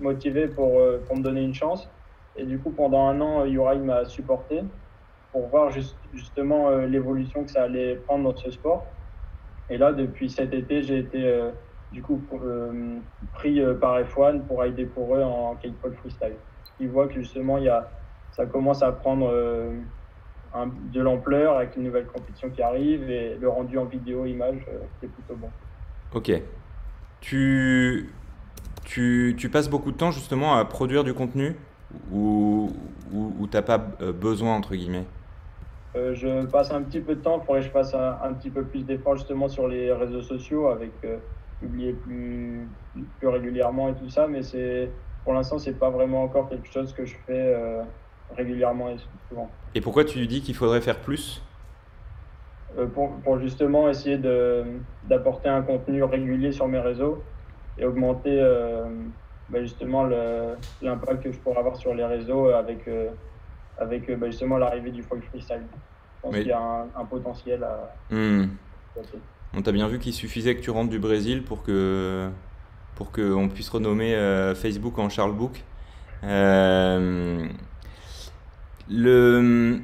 motivés 0.00 0.48
pour, 0.48 0.80
pour 1.06 1.16
me 1.16 1.22
donner 1.22 1.42
une 1.42 1.54
chance. 1.54 1.88
Et 2.36 2.44
du 2.44 2.58
coup, 2.58 2.70
pendant 2.70 3.06
un 3.06 3.20
an, 3.20 3.44
Yurai 3.44 3.78
m'a 3.78 4.04
supporté 4.04 4.62
pour 5.32 5.48
voir 5.48 5.70
justement 6.12 6.70
l'évolution 6.78 7.44
que 7.44 7.50
ça 7.50 7.64
allait 7.64 7.96
prendre 7.96 8.32
dans 8.32 8.36
ce 8.36 8.50
sport. 8.50 8.86
Et 9.68 9.78
là, 9.78 9.92
depuis 9.92 10.30
cet 10.30 10.52
été, 10.52 10.82
j'ai 10.82 10.98
été 10.98 11.50
du 11.92 12.02
coup 12.02 12.20
pris 13.34 13.60
par 13.80 14.00
F1 14.00 14.40
pour 14.42 14.64
aider 14.64 14.86
pour 14.86 15.16
eux 15.16 15.22
en 15.22 15.54
kiteball 15.56 15.94
freestyle. 15.94 16.34
Ils 16.78 16.88
voient 16.88 17.08
que 17.08 17.14
justement, 17.14 17.58
il 17.58 17.64
y 17.64 17.68
a 17.68 17.88
ça 18.32 18.46
commence 18.46 18.82
à 18.82 18.92
prendre 18.92 19.28
euh, 19.32 19.72
de 20.92 21.00
l'ampleur 21.00 21.56
avec 21.56 21.76
une 21.76 21.84
nouvelle 21.84 22.06
compétition 22.06 22.50
qui 22.50 22.62
arrive 22.62 23.10
et 23.10 23.36
le 23.36 23.48
rendu 23.48 23.78
en 23.78 23.84
vidéo, 23.84 24.24
image, 24.24 24.64
euh, 24.68 24.78
c'est 25.00 25.08
plutôt 25.08 25.36
bon. 25.36 25.50
Ok. 26.14 26.32
Tu, 27.20 28.10
tu, 28.90 29.34
tu, 29.38 29.48
passes 29.48 29.68
beaucoup 29.68 29.92
de 29.92 29.96
temps 29.96 30.10
justement 30.10 30.56
à 30.56 30.64
produire 30.64 31.04
du 31.04 31.14
contenu 31.14 31.56
ou, 32.12 32.70
ou, 33.12 33.46
tu 33.46 33.56
n'as 33.56 33.62
pas 33.62 33.80
euh, 34.00 34.12
besoin, 34.12 34.54
entre 34.54 34.74
guillemets? 34.74 35.04
Je 35.94 36.46
passe 36.46 36.70
un 36.70 36.82
petit 36.82 37.00
peu 37.00 37.16
de 37.16 37.20
temps, 37.20 37.40
il 37.40 37.46
faudrait 37.46 37.60
que 37.60 37.66
je 37.66 37.72
fasse 37.72 37.94
un, 37.94 38.32
petit 38.34 38.50
peu 38.50 38.62
plus 38.62 38.84
d'efforts 38.84 39.16
justement 39.16 39.48
sur 39.48 39.66
les 39.66 39.92
réseaux 39.92 40.22
sociaux 40.22 40.68
avec 40.68 40.92
publier 41.58 41.92
plus, 41.92 42.68
plus 43.18 43.28
régulièrement 43.28 43.88
et 43.88 43.94
tout 43.94 44.08
ça, 44.08 44.28
mais 44.28 44.42
c'est 44.42 44.88
pour 45.24 45.34
l'instant, 45.34 45.58
c'est 45.58 45.78
pas 45.78 45.90
vraiment 45.90 46.22
encore 46.22 46.48
quelque 46.48 46.70
chose 46.70 46.92
que 46.92 47.04
je 47.04 47.16
fais 47.26 47.56
régulièrement 48.36 48.90
et 48.90 48.96
souvent. 49.28 49.50
Et 49.74 49.80
pourquoi 49.80 50.04
tu 50.04 50.24
dis 50.26 50.42
qu'il 50.42 50.54
faudrait 50.54 50.80
faire 50.80 51.00
plus? 51.00 51.42
Euh, 52.78 52.86
pour, 52.86 53.10
pour, 53.24 53.38
justement 53.40 53.88
essayer 53.88 54.18
d'apporter 55.08 55.48
un 55.48 55.62
contenu 55.62 56.04
régulier 56.04 56.52
sur 56.52 56.68
mes 56.68 56.78
réseaux 56.78 57.22
et 57.80 57.84
augmenter 57.84 58.38
euh, 58.40 58.84
bah, 59.48 59.60
justement 59.62 60.04
l'impact 60.82 61.24
que 61.24 61.32
je 61.32 61.38
pourrais 61.38 61.58
avoir 61.58 61.76
sur 61.76 61.94
les 61.94 62.04
réseaux 62.04 62.48
avec, 62.48 62.86
euh, 62.86 63.08
avec 63.78 64.10
bah, 64.18 64.26
justement 64.30 64.58
l'arrivée 64.58 64.90
du 64.90 65.02
folk 65.02 65.24
freestyle. 65.24 65.62
Je 65.72 66.22
pense 66.22 66.36
qu'il 66.36 66.46
y 66.46 66.52
a 66.52 66.86
un, 66.94 67.04
potentiel 67.06 67.64
à. 67.64 67.94
Hmm. 68.10 68.48
On 69.54 69.62
t'a 69.62 69.72
bien 69.72 69.88
vu 69.88 69.98
qu'il 69.98 70.12
suffisait 70.12 70.54
que 70.54 70.60
tu 70.60 70.70
rentres 70.70 70.90
du 70.90 70.98
Brésil 70.98 71.42
pour 71.42 71.62
que 71.62 72.28
pour 72.94 73.10
qu'on 73.10 73.48
puisse 73.48 73.70
renommer 73.70 74.14
Facebook 74.54 74.98
en 74.98 75.08
Charles 75.08 75.32
Book. 75.32 75.64
Euh, 76.24 77.46
le, 78.90 79.80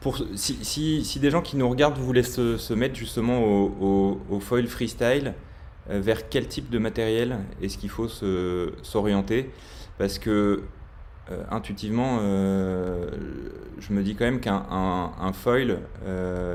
pour, 0.00 0.18
si, 0.34 0.58
si, 0.62 1.04
si, 1.04 1.20
des 1.20 1.30
gens 1.30 1.40
qui 1.40 1.56
nous 1.56 1.68
regardent 1.68 1.98
voulaient 1.98 2.22
se, 2.22 2.56
se 2.56 2.74
mettre 2.74 2.96
justement 2.96 3.42
au, 3.42 4.20
au, 4.30 4.40
foil 4.40 4.66
freestyle, 4.66 5.28
euh, 5.28 5.43
vers 5.88 6.28
quel 6.28 6.48
type 6.48 6.70
de 6.70 6.78
matériel 6.78 7.38
est-ce 7.62 7.78
qu'il 7.78 7.90
faut 7.90 8.08
s'orienter 8.08 9.50
Parce 9.98 10.18
que 10.18 10.62
euh, 11.30 11.42
intuitivement, 11.50 12.18
euh, 12.20 13.08
je 13.78 13.92
me 13.92 14.02
dis 14.02 14.14
quand 14.14 14.24
même 14.24 14.40
qu'un 14.40 14.66
un, 14.70 15.32
foil, 15.32 15.78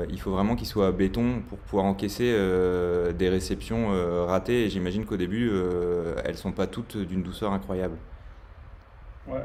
il 0.08 0.20
faut 0.20 0.30
vraiment 0.30 0.56
qu'il 0.56 0.66
soit 0.66 0.92
béton 0.92 1.42
pour 1.48 1.58
pouvoir 1.58 1.84
encaisser 1.84 2.32
des 3.18 3.28
réceptions 3.28 3.88
ratées. 4.26 4.64
Et 4.64 4.68
j'imagine 4.68 5.04
qu'au 5.04 5.16
début, 5.16 5.50
elles 6.24 6.36
sont 6.36 6.52
pas 6.52 6.66
toutes 6.66 6.96
d'une 6.96 7.22
douceur 7.22 7.52
incroyable. 7.52 7.96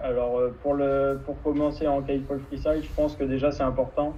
Alors 0.03 0.37
euh, 0.37 0.55
pour, 0.63 0.73
le, 0.73 1.19
pour 1.25 1.41
commencer 1.43 1.87
en 1.87 2.01
kitefoil 2.01 2.39
freestyle, 2.47 2.81
je 2.81 2.93
pense 2.95 3.15
que 3.15 3.23
déjà 3.23 3.51
c'est 3.51 3.63
important 3.63 4.13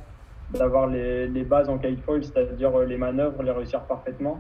d'avoir 0.52 0.88
les, 0.88 1.28
les, 1.28 1.44
bases 1.44 1.68
en 1.68 1.78
kitefoil, 1.78 2.24
c'est-à-dire 2.24 2.74
euh, 2.76 2.86
les 2.86 2.98
manœuvres, 2.98 3.44
les 3.44 3.52
réussir 3.52 3.82
parfaitement. 3.82 4.40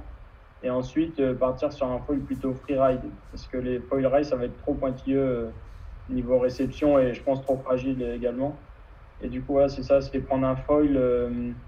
Et 0.63 0.69
ensuite 0.69 1.19
euh, 1.19 1.35
partir 1.35 1.71
sur 1.71 1.87
un 1.87 1.99
foil 1.99 2.19
plutôt 2.19 2.54
freeride, 2.54 3.02
parce 3.31 3.47
que 3.47 3.57
les 3.57 3.80
foil 3.80 4.06
ride, 4.07 4.26
ça 4.26 4.35
va 4.35 4.45
être 4.45 4.57
trop 4.57 4.73
pointilleux 4.73 5.49
niveau 6.09 6.40
réception 6.40 6.97
et 6.99 7.14
je 7.14 7.21
pense 7.21 7.42
trop 7.42 7.57
fragile 7.57 8.02
également. 8.02 8.56
Et 9.21 9.30
du 9.30 9.42
coup, 9.42 9.57
c'est 9.68 9.83
ça, 9.83 9.99
c'est 9.99 10.19
prendre 10.19 10.47
un 10.47 10.56
foil 10.56 10.97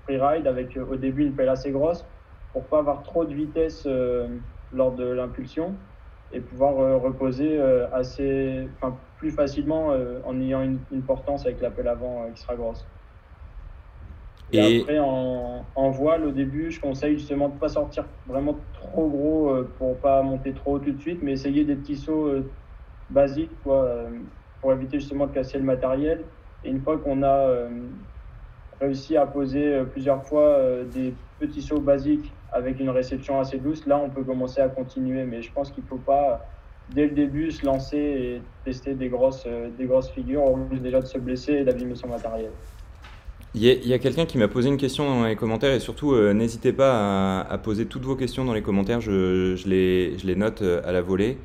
freeride 0.04 0.48
avec 0.48 0.78
au 0.78 0.96
début 0.96 1.24
une 1.26 1.36
pelle 1.36 1.50
assez 1.50 1.72
grosse 1.72 2.06
pour 2.54 2.68
pas 2.68 2.80
avoir 2.80 3.04
trop 3.04 3.26
de 3.26 3.34
vitesse 3.34 3.86
lors 4.72 4.96
de 4.96 5.04
l'impulsion 5.04 5.76
et 6.32 6.40
pouvoir 6.40 7.02
reposer 7.02 7.60
assez, 7.92 8.70
plus 9.20 9.32
facilement 9.32 9.92
euh, 9.92 10.22
en 10.24 10.40
ayant 10.40 10.62
une, 10.62 10.80
une, 10.92 11.04
portance 11.04 11.46
avec 11.46 11.62
la 11.62 11.70
pelle 11.70 11.90
avant 11.90 12.24
euh, 12.24 12.32
qui 12.32 12.42
sera 12.42 12.56
grosse. 12.56 12.88
Et, 14.52 14.80
après, 14.80 15.00
en, 15.00 15.90
voile, 15.92 16.26
au 16.26 16.32
début, 16.32 16.72
je 16.72 16.80
conseille 16.80 17.18
justement 17.18 17.50
de 17.50 17.56
ne 17.56 17.60
pas 17.60 17.70
sortir 17.70 18.06
vraiment 18.26 18.60
trop 18.74 19.08
gros 19.08 19.50
euh, 19.50 19.76
pour 19.78 20.00
pas 20.00 20.22
monter 20.22 20.54
trop 20.54 20.76
haut 20.76 20.80
tout 20.80 20.92
de 20.92 21.00
suite, 21.00 21.20
mais 21.22 21.34
essayer 21.34 21.64
des 21.66 21.76
petits 21.76 21.98
sauts 21.98 22.32
basiques 23.10 23.62
quoi, 23.64 24.08
pour 24.62 24.74
éviter 24.74 25.00
justement 25.00 25.28
de 25.28 25.34
casser 25.34 25.58
le 25.58 25.64
matériel. 25.64 26.26
Et 26.64 26.70
une 26.70 26.82
fois 26.82 26.98
qu'on 26.98 27.24
a 27.24 27.70
réussi 28.82 29.18
à 29.18 29.26
poser 29.26 29.84
plusieurs 29.92 30.26
fois 30.26 30.84
des 30.86 31.16
petits 31.40 31.62
sauts 31.62 31.82
basiques 31.82 32.36
avec 32.52 32.80
une 32.80 32.90
réception 32.90 33.40
assez 33.40 33.58
douce, 33.58 33.86
là, 33.86 34.00
on 34.00 34.10
peut 34.10 34.24
commencer 34.24 34.62
à 34.62 34.70
continuer. 34.70 35.26
Mais 35.26 35.42
je 35.42 35.52
pense 35.52 35.72
qu'il 35.72 35.84
ne 35.84 35.90
faut 35.90 35.98
pas 35.98 36.50
dès 36.90 37.06
le 37.06 37.12
début 37.14 37.52
se 37.52 37.66
lancer 37.66 37.98
et 37.98 38.42
tester 38.64 38.96
des 38.96 39.10
grosses, 39.10 39.46
euh, 39.46 39.70
des 39.70 39.86
grosses 39.86 40.10
figures, 40.10 40.44
au 40.44 40.58
lieu 40.58 40.80
déjà 40.80 41.00
de 41.00 41.06
se 41.06 41.18
blesser 41.18 41.54
et 41.54 41.64
d'abîmer 41.64 41.96
son 41.96 42.08
matériel. 42.08 42.52
Il 43.56 43.64
y 43.64 43.94
a, 43.94 44.00
quelqu'un 44.00 44.26
qui 44.26 44.38
m'a 44.38 44.48
posé 44.48 44.70
une 44.70 44.78
question 44.78 45.10
dans 45.10 45.26
les 45.26 45.36
commentaires 45.36 45.74
et 45.74 45.80
surtout 45.80 46.14
euh, 46.14 46.34
n'hésitez 46.34 46.72
pas 46.72 47.42
à, 47.42 47.58
poser 47.58 47.88
toutes 47.88 48.04
vos 48.04 48.16
questions 48.16 48.46
dans 48.46 48.54
les 48.54 48.62
commentaires, 48.62 49.02
je, 49.02 49.56
les, 49.68 50.36
note 50.36 50.62
euh, 50.62 50.82
à 50.86 50.92
la 50.92 51.02
volée. 51.02 51.38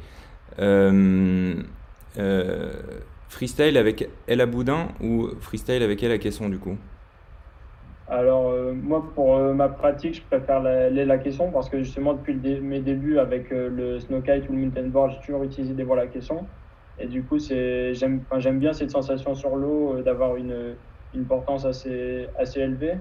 freestyle 3.29 3.79
avec 3.79 4.09
Elle 4.27 4.43
à 4.43 4.47
Boudin 4.47 4.89
ou 5.01 5.29
freestyle 5.41 5.83
avec 5.83 6.03
Elle 6.03 6.13
à 6.13 6.19
Caisson 6.19 6.51
du 6.51 6.59
coup? 6.59 6.77
Alors, 8.07 8.51
euh, 8.51 8.75
moi, 8.75 9.03
pour 9.15 9.37
euh, 9.37 9.55
ma 9.55 9.69
pratique, 9.69 10.17
je 10.17 10.23
préfère 10.23 10.63
la, 10.63 10.91
la, 10.91 11.19
caisson 11.19 11.51
parce 11.51 11.71
que 11.71 11.79
justement, 11.79 12.13
depuis 12.13 12.35
mes 12.61 12.81
débuts 12.81 13.19
avec 13.19 13.51
euh, 13.51 13.71
le 13.71 13.99
snowkite 13.99 14.49
ou 14.51 14.53
le 14.53 14.59
mountain 14.59 14.89
board, 14.89 15.13
j'ai 15.13 15.27
toujours 15.27 15.43
utilisé 15.43 15.73
des 15.73 15.85
voiles 15.85 16.01
à 16.01 16.07
caisson. 16.07 16.45
Et 16.99 17.07
du 17.07 17.23
coup, 17.23 17.39
j'aime 17.39 18.59
bien 18.59 18.73
cette 18.73 18.91
sensation 18.91 19.35
sur 19.35 19.57
l'eau 19.57 20.01
d'avoir 20.05 20.37
une, 20.37 20.77
une 21.15 21.27
portance 21.27 21.65
assez, 21.67 22.29
assez 22.37 22.61
élevée. 22.61 22.99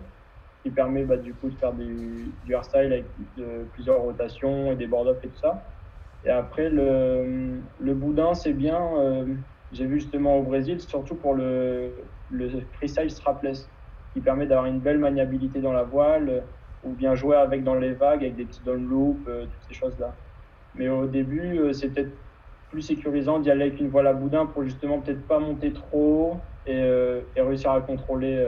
qui 0.64 0.72
permet 0.72 1.06
bah, 1.06 1.18
du 1.18 1.36
coup 1.36 1.50
de 1.50 1.56
faire 1.58 1.74
du, 1.74 2.36
du 2.44 2.56
avec 2.56 3.16
plusieurs 3.74 4.02
rotations 4.02 4.72
et 4.72 4.76
des 4.76 4.88
board-off 4.88 5.24
et 5.24 5.30
tout 5.30 5.38
ça. 5.38 5.70
Et 6.24 6.30
après, 6.30 6.70
le, 6.70 7.64
le 7.80 7.96
boudin, 7.96 8.34
c'est 8.34 8.54
bien. 8.54 8.80
Euh, 9.00 9.36
j'ai 9.72 9.86
vu 9.86 10.00
justement 10.00 10.38
au 10.38 10.44
Brésil, 10.44 10.80
surtout 10.82 11.18
pour 11.18 11.34
le, 11.36 11.96
le 12.30 12.62
freestyle 12.74 13.12
strapless, 13.12 13.72
qui 14.14 14.22
permet 14.22 14.48
d'avoir 14.48 14.68
une 14.68 14.80
belle 14.82 15.00
maniabilité 15.00 15.62
dans 15.62 15.74
la 15.74 15.84
voile, 15.84 16.48
ou 16.84 16.96
bien 16.96 17.16
jouer 17.16 17.36
avec 17.38 17.64
dans 17.64 17.76
les 17.76 17.94
vagues, 17.94 18.24
avec 18.24 18.36
des 18.36 18.46
petits 18.46 18.64
down 18.64 18.86
loops, 18.88 19.28
euh, 19.28 19.48
toutes 19.48 19.64
ces 19.64 19.74
choses-là. 19.74 20.20
Mais 20.74 20.90
au 20.90 21.08
début, 21.08 21.60
euh, 21.60 21.74
c'est 21.74 21.90
peut-être 21.94 22.18
plus 22.74 22.82
sécurisant 22.82 23.40
d'y 23.40 23.50
aller 23.50 23.68
avec 23.68 23.80
une 23.80 23.88
voile 23.88 24.08
à 24.08 24.14
boudin 24.14 24.46
pour 24.46 24.64
justement 24.64 25.00
peut-être 25.00 25.26
pas 25.28 25.40
monter 25.40 25.72
trop 25.72 26.34
haut 26.34 26.38
et, 26.68 26.84
et 27.36 27.42
réussir 27.42 27.72
à 27.72 27.80
contrôler, 27.82 28.46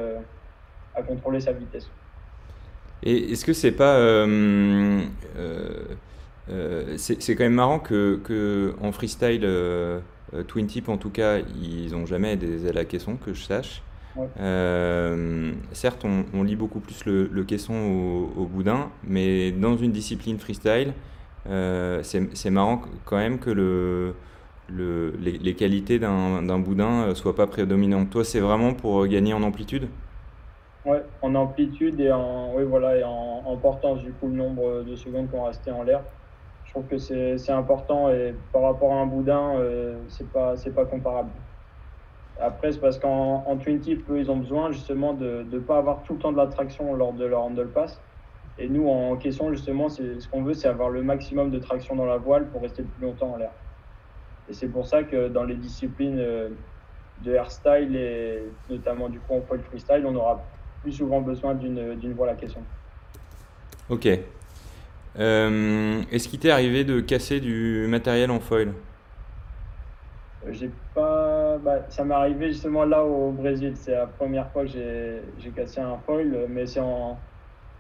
à 0.96 1.02
contrôler 1.02 1.40
sa 1.40 1.54
vitesse. 1.54 1.90
Et 3.04 3.32
est-ce 3.32 3.46
que 3.46 3.54
c'est 3.54 3.72
pas 3.72 3.98
euh, 6.50 6.96
c'est 6.98 7.36
quand 7.36 7.44
même 7.44 7.54
marrant 7.54 7.80
que, 7.80 8.20
que 8.24 8.76
en 8.82 8.92
freestyle, 8.92 9.42
euh, 9.44 10.00
euh, 10.34 10.44
Twin 10.44 10.68
Tip 10.68 10.90
en 10.90 10.98
tout 10.98 11.10
cas, 11.10 11.40
ils 11.40 11.92
n'ont 11.92 12.06
jamais 12.06 12.36
des 12.36 12.68
ailes 12.68 12.78
à 12.78 12.86
caisson, 12.86 13.16
que 13.16 13.34
je 13.34 13.44
sache. 13.44 13.82
certes, 15.72 16.06
on, 16.34 16.44
lit 16.44 16.56
beaucoup 16.56 16.80
plus 16.80 17.06
le, 17.06 17.44
caisson 17.44 17.74
au, 18.38 18.46
boudin, 18.46 18.90
mais 19.04 19.52
dans 19.52 19.76
une 19.78 19.92
discipline 19.92 20.38
freestyle, 20.38 20.94
c'est 21.46 22.50
marrant 22.50 22.82
quand 23.06 23.18
même 23.18 23.40
que 23.40 23.50
le, 23.50 24.16
le, 24.68 25.12
les, 25.18 25.56
qualités 25.56 26.00
d'un 26.00 26.60
boudin 26.60 27.08
ne 27.08 27.14
soient 27.14 27.36
pas 27.36 27.48
prédominantes. 27.48 28.10
Toi, 28.10 28.24
c'est 28.24 28.40
vraiment 28.40 28.74
pour 28.74 29.06
gagner 29.08 29.34
en 29.34 29.44
amplitude? 29.44 29.88
Ouais, 30.86 31.04
en 31.22 31.34
amplitude 31.36 32.00
et 32.00 32.12
en, 32.12 32.54
oui, 32.56 32.64
en, 33.04 33.44
en 33.46 33.58
portance, 33.58 34.02
du 34.04 34.12
coup, 34.14 34.28
le 34.28 34.36
nombre 34.36 34.84
de 34.84 34.96
secondes 34.96 35.30
qu'on 35.32 35.46
restait 35.46 35.72
en 35.72 35.84
l'air 35.84 36.04
trouve 36.76 36.88
que 36.88 36.98
c'est 36.98 37.52
important 37.52 38.10
et 38.10 38.36
par 38.52 38.64
rapport 38.64 38.92
à 38.92 38.98
un 38.98 39.06
boudin, 39.06 39.56
euh, 39.56 39.98
c'est 40.10 40.30
pas, 40.32 40.86
comparable. 40.86 41.32
Après, 42.40 42.74
c'est 42.74 42.82
parce 42.82 43.00
qu'en 43.00 43.58
twin 43.58 43.80
tip, 43.80 44.10
eux, 44.10 44.20
ils 44.20 44.30
ont 44.30 44.38
besoin 44.38 44.72
justement 44.72 45.14
de 45.14 45.46
ne 45.50 45.60
pas 45.60 45.78
avoir 45.78 46.04
tout 46.04 46.14
le 46.14 46.20
temps 46.20 46.34
de 46.34 46.38
la 46.38 46.48
traction 46.48 46.94
lors 46.94 47.14
de 47.14 47.26
leur 47.26 47.44
handle 47.44 47.72
pass. 47.72 48.02
Et 48.58 48.70
nous, 48.70 48.88
en 48.88 49.16
caisson, 49.18 49.52
justement, 49.52 49.90
ce 49.90 50.28
qu'on 50.30 50.44
veut, 50.44 50.54
c'est 50.54 50.68
avoir 50.68 50.90
le 50.90 51.04
maximum 51.04 51.52
de 51.52 51.60
traction 51.60 51.96
dans 51.96 52.06
la 52.06 52.18
voile 52.18 52.48
pour 52.48 52.62
rester 52.62 52.84
le 52.84 52.88
plus 52.88 53.06
longtemps 53.06 53.34
en 53.34 53.38
l'air. 53.38 53.52
Et 54.50 54.54
c'est 54.54 54.68
pour 54.68 54.86
ça 54.86 55.04
que 55.04 55.28
dans 55.28 55.44
les 55.44 55.56
disciplines 55.56 56.20
euh, 56.20 56.50
de 57.24 57.34
hairstyle 57.34 57.96
et 57.96 58.44
notamment 58.70 59.10
du 59.10 59.20
coup 59.20 59.34
en 59.34 59.42
foil 59.42 59.60
freestyle, 59.62 60.04
on 60.06 60.16
aura 60.16 60.44
plus 60.84 60.92
souvent 60.92 61.22
besoin 61.22 61.56
d'une 61.56 62.14
voile 62.14 62.30
à 62.30 62.36
caisson. 62.36 62.62
Ok, 63.90 64.08
euh, 65.18 66.02
est-ce 66.12 66.28
qu'il 66.28 66.40
t'est 66.40 66.52
arrivé 66.52 66.84
de 66.84 67.00
casser 67.00 67.40
du 67.40 67.86
matériel 67.88 68.32
en 68.32 68.40
foil? 68.40 68.74
Euh, 70.46 70.52
J'ai 70.52 70.70
pas. 70.94 71.58
Bah, 71.58 71.86
ça 71.90 72.04
m'est 72.04 72.14
arrivé 72.14 72.50
justement 72.50 72.84
là 72.86 73.04
au 73.04 73.32
Brésil. 73.32 73.74
C'est 73.76 73.94
la 73.94 74.08
première 74.08 74.50
fois 74.52 74.66
que 74.66 74.70
j'ai 74.70 75.50
cassé 75.56 75.80
un 75.80 75.98
foil, 76.06 76.48
mais 76.50 76.66
c'est 76.66 76.82
en, 76.82 77.18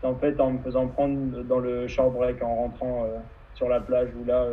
en 0.03 0.15
fait 0.15 0.39
en 0.39 0.51
me 0.51 0.59
faisant 0.59 0.87
prendre 0.87 1.43
dans 1.43 1.59
le 1.59 1.87
short 1.87 2.13
break 2.13 2.43
en 2.43 2.55
rentrant 2.55 3.05
euh, 3.05 3.17
sur 3.53 3.69
la 3.69 3.79
plage 3.79 4.09
où 4.19 4.25
là 4.25 4.45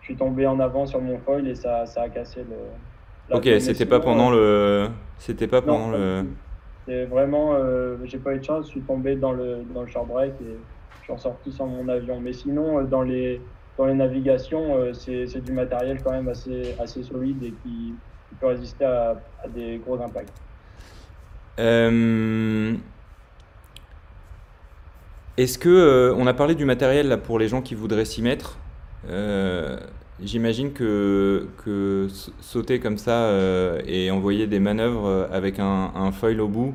je 0.00 0.06
suis 0.06 0.16
tombé 0.16 0.46
en 0.46 0.58
avant 0.60 0.86
sur 0.86 1.00
mon 1.00 1.18
foil 1.18 1.46
et 1.48 1.54
ça, 1.54 1.86
ça 1.86 2.02
a 2.02 2.08
cassé 2.08 2.44
le. 2.48 3.36
Ok, 3.36 3.48
c'était 3.60 3.86
pas 3.86 4.00
pendant 4.00 4.30
le. 4.30 4.88
C'était 5.18 5.46
pas 5.46 5.62
pendant 5.62 5.90
le. 5.90 6.26
C'est 6.86 7.04
vraiment. 7.06 7.56
j'ai 8.04 8.18
pas 8.18 8.34
eu 8.34 8.38
de 8.38 8.44
chance, 8.44 8.66
je 8.66 8.70
suis 8.72 8.82
tombé 8.82 9.16
dans 9.16 9.32
le, 9.32 9.62
dans 9.72 9.82
le 9.82 9.86
short 9.86 10.08
break 10.08 10.32
et 10.42 10.58
je 11.06 11.12
suis 11.12 11.20
sorti 11.20 11.52
sans 11.52 11.66
mon 11.66 11.88
avion. 11.88 12.20
Mais 12.20 12.32
sinon, 12.32 12.78
euh, 12.78 12.84
dans 12.84 13.02
les, 13.02 13.40
dans 13.76 13.86
les 13.86 13.94
navigations, 13.94 14.76
euh, 14.76 14.92
c'est 14.92 15.40
du 15.40 15.52
matériel 15.52 16.02
quand 16.02 16.12
même 16.12 16.28
assez, 16.28 16.74
assez 16.78 17.02
solide 17.02 17.42
et 17.42 17.52
qui, 17.62 17.94
peut 18.40 18.46
résister 18.48 18.84
à, 18.84 19.16
des 19.54 19.78
gros 19.78 20.00
impacts. 20.02 20.32
Euh, 21.60 22.74
est-ce 25.36 25.58
que 25.58 26.12
on 26.16 26.26
a 26.26 26.34
parlé 26.34 26.54
du 26.54 26.64
matériel 26.64 27.08
là, 27.08 27.16
pour 27.16 27.38
les 27.38 27.48
gens 27.48 27.62
qui 27.62 27.74
voudraient 27.74 28.04
s'y 28.04 28.22
mettre 28.22 28.58
J'imagine 30.22 30.72
que, 30.72 31.48
que 31.64 32.06
sauter 32.40 32.78
comme 32.78 32.98
ça 32.98 33.32
et 33.84 34.10
envoyer 34.12 34.46
des 34.46 34.60
manœuvres 34.60 35.28
avec 35.32 35.58
un, 35.58 35.92
un, 35.94 36.12
foil 36.12 36.40
au 36.40 36.48
bout, 36.48 36.74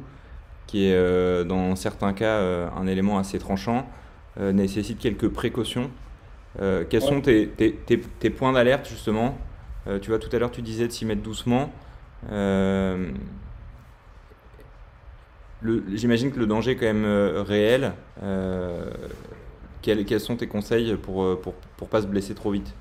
qui 0.67 0.85
est 0.85 1.45
dans 1.45 1.75
certains 1.75 2.13
cas 2.13 2.69
un 2.75 2.85
élément 2.85 3.17
assez 3.17 3.39
tranchant, 3.39 3.87
euh, 4.39 4.53
nécessite 4.53 4.99
quelques 4.99 5.27
précautions. 5.27 5.89
Euh, 6.61 6.83
quels 6.89 7.01
sont 7.01 7.19
tes, 7.21 7.47
tes, 7.47 7.73
tes, 7.73 8.29
points 8.29 8.53
d'alerte 8.53 8.87
justement? 8.87 9.37
Euh, 9.87 9.99
Tu 9.99 10.09
vois, 10.09 10.19
tout 10.19 10.33
à 10.33 10.39
l'heure 10.39 10.51
tu 10.51 10.61
disais 10.61 10.87
de 10.87 10.91
s'y 10.91 11.05
mettre 11.05 11.21
doucement. 11.21 11.71
J'imagine 15.63 16.31
que 16.31 16.39
le 16.39 16.45
danger 16.45 16.71
est 16.71 16.75
quand 16.75 16.85
même 16.85 17.05
réel. 17.45 17.91
Quels, 19.81 20.05
quels, 20.05 20.19
sont 20.19 20.35
tes 20.37 20.47
conseils 20.47 20.95
pour, 20.95 21.39
pour, 21.41 21.53
pour 21.77 21.89
pas 21.89 22.01
se 22.01 22.07
blesser 22.07 22.33
trop 22.33 22.51
vite? 22.51 22.73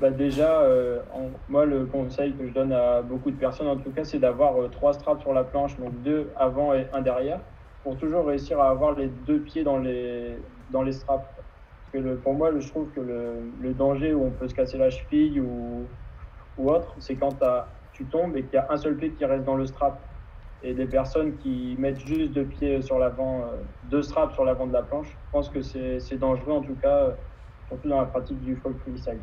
Bah 0.00 0.10
déjà, 0.10 0.64
moi 1.48 1.64
le 1.64 1.86
conseil 1.86 2.32
que 2.32 2.46
je 2.46 2.52
donne 2.52 2.72
à 2.72 3.02
beaucoup 3.02 3.30
de 3.30 3.36
personnes 3.36 3.68
en 3.68 3.76
tout 3.76 3.90
cas, 3.90 4.02
c'est 4.02 4.18
d'avoir 4.18 4.68
trois 4.70 4.94
straps 4.94 5.22
sur 5.22 5.32
la 5.32 5.44
planche, 5.44 5.78
donc 5.78 5.92
deux 6.02 6.28
avant 6.36 6.74
et 6.74 6.86
un 6.92 7.02
derrière 7.02 7.38
pour 7.82 7.96
toujours 7.96 8.26
réussir 8.26 8.60
à 8.60 8.70
avoir 8.70 8.98
les 8.98 9.08
deux 9.08 9.40
pieds 9.40 9.64
dans 9.64 9.78
les, 9.78 10.36
dans 10.70 10.82
les 10.82 10.92
straps. 10.92 11.24
Parce 11.92 12.04
que 12.04 12.14
pour 12.16 12.34
moi, 12.34 12.50
je 12.58 12.68
trouve 12.68 12.90
que 12.90 13.00
le, 13.00 13.50
le, 13.62 13.72
danger 13.72 14.12
où 14.12 14.26
on 14.26 14.30
peut 14.30 14.48
se 14.48 14.54
casser 14.54 14.76
la 14.76 14.90
cheville 14.90 15.40
ou, 15.40 15.86
ou 16.58 16.70
autre, 16.70 16.94
c'est 16.98 17.14
quand 17.14 17.38
tu 17.92 18.04
tombes 18.04 18.36
et 18.36 18.42
qu'il 18.42 18.54
y 18.54 18.58
a 18.58 18.66
un 18.70 18.76
seul 18.76 18.96
pied 18.96 19.10
qui 19.10 19.24
reste 19.24 19.44
dans 19.44 19.56
le 19.56 19.66
strap. 19.66 19.98
Et 20.62 20.74
des 20.74 20.86
personnes 20.86 21.36
qui 21.36 21.76
mettent 21.78 22.00
juste 22.00 22.32
deux 22.32 22.46
pieds 22.46 22.82
sur 22.82 22.98
l'avant, 22.98 23.42
euh, 23.42 23.56
deux 23.82 24.02
straps 24.02 24.34
sur 24.34 24.44
l'avant 24.44 24.66
de 24.66 24.72
la 24.72 24.82
planche, 24.82 25.10
je 25.10 25.30
pense 25.30 25.48
que 25.50 25.62
c'est 25.62 26.18
dangereux 26.18 26.52
en 26.52 26.62
tout 26.62 26.76
cas, 26.76 27.16
surtout 27.66 27.88
dans 27.88 28.00
la 28.00 28.06
pratique 28.06 28.40
du 28.40 28.56
folk 28.56 28.78
freestyle. 28.80 29.22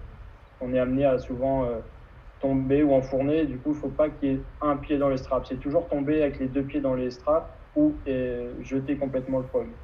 On 0.62 0.74
est 0.74 0.80
amené 0.80 1.06
à 1.06 1.18
souvent 1.18 1.65
euh, 1.65 1.82
tomber 2.39 2.84
ou 2.84 2.94
enfourner, 2.94 3.46
du 3.46 3.60
coup, 3.60 3.72
il 3.72 3.75
ne 3.75 3.80
faut 3.80 3.89
pas 3.89 4.10
qu'il 4.10 4.30
y 4.30 4.34
ait 4.34 4.46
un 4.62 4.77
pied 4.77 4.98
dans 4.98 5.10
les 5.10 5.18
straps. 5.18 5.48
C'est 5.50 5.60
toujours 5.60 5.88
tomber 5.89 6.22
avec 6.22 6.39
les 6.39 6.48
deux 6.48 6.65
pieds 6.65 6.82
dans 6.82 6.96
les 6.96 7.12
straps 7.12 7.51
ou 7.75 8.01
jeter 8.60 8.98
complètement 8.98 9.39
le 9.39 9.46
foil. 9.48 9.75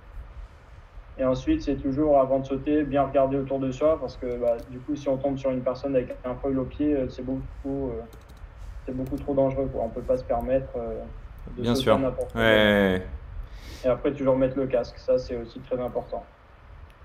Et 1.17 1.25
ensuite, 1.25 1.61
c'est 1.61 1.77
toujours 1.77 2.19
avant 2.19 2.39
de 2.39 2.45
sauter, 2.45 2.83
bien 2.83 3.03
regarder 3.03 3.37
autour 3.37 3.59
de 3.59 3.69
soi 3.71 3.99
parce 3.99 4.17
que 4.17 4.37
bah, 4.37 4.57
du 4.69 4.81
coup, 4.81 4.95
si 4.95 5.09
on 5.09 5.17
tombe 5.17 5.37
sur 5.37 5.51
une 5.51 5.63
personne 5.63 5.95
avec 5.95 6.17
un 6.23 6.35
foil 6.35 6.57
au 6.57 6.65
pied, 6.65 6.95
euh, 6.95 7.09
c'est 7.09 7.23
beaucoup, 7.23 7.91
euh, 7.91 8.01
beaucoup 8.93 9.17
trop 9.17 9.35
dangereux. 9.35 9.69
On 9.75 9.89
ne 9.89 9.93
peut 9.93 10.05
pas 10.05 10.17
se 10.17 10.23
permettre 10.23 10.75
euh, 10.77 11.03
de 11.57 11.61
bien 11.61 11.75
sûr. 11.75 11.99
ouais. 12.35 13.05
Et 13.83 13.87
après, 13.87 14.13
toujours 14.13 14.37
mettre 14.37 14.57
le 14.57 14.67
casque. 14.67 14.97
Ça, 14.97 15.17
c'est 15.17 15.35
aussi 15.37 15.59
très 15.59 15.79
important 15.79 16.23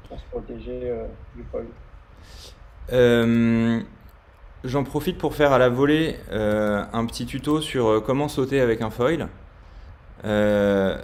pour 0.09 0.19
se 0.19 0.25
protéger 0.27 0.93
du 1.35 1.45
foil. 1.51 1.67
J'en 4.65 4.85
profite 4.85 5.19
pour 5.19 5.35
faire 5.35 5.53
à 5.53 5.59
la 5.59 5.69
volée 5.69 6.17
un 6.31 7.07
petit 7.07 7.27
tuto 7.27 7.61
sur 7.61 8.03
comment 8.05 8.29
sauter 8.29 8.61
avec 8.61 8.83
un 8.83 8.91
foil. 8.91 9.29
Euh, 10.25 10.99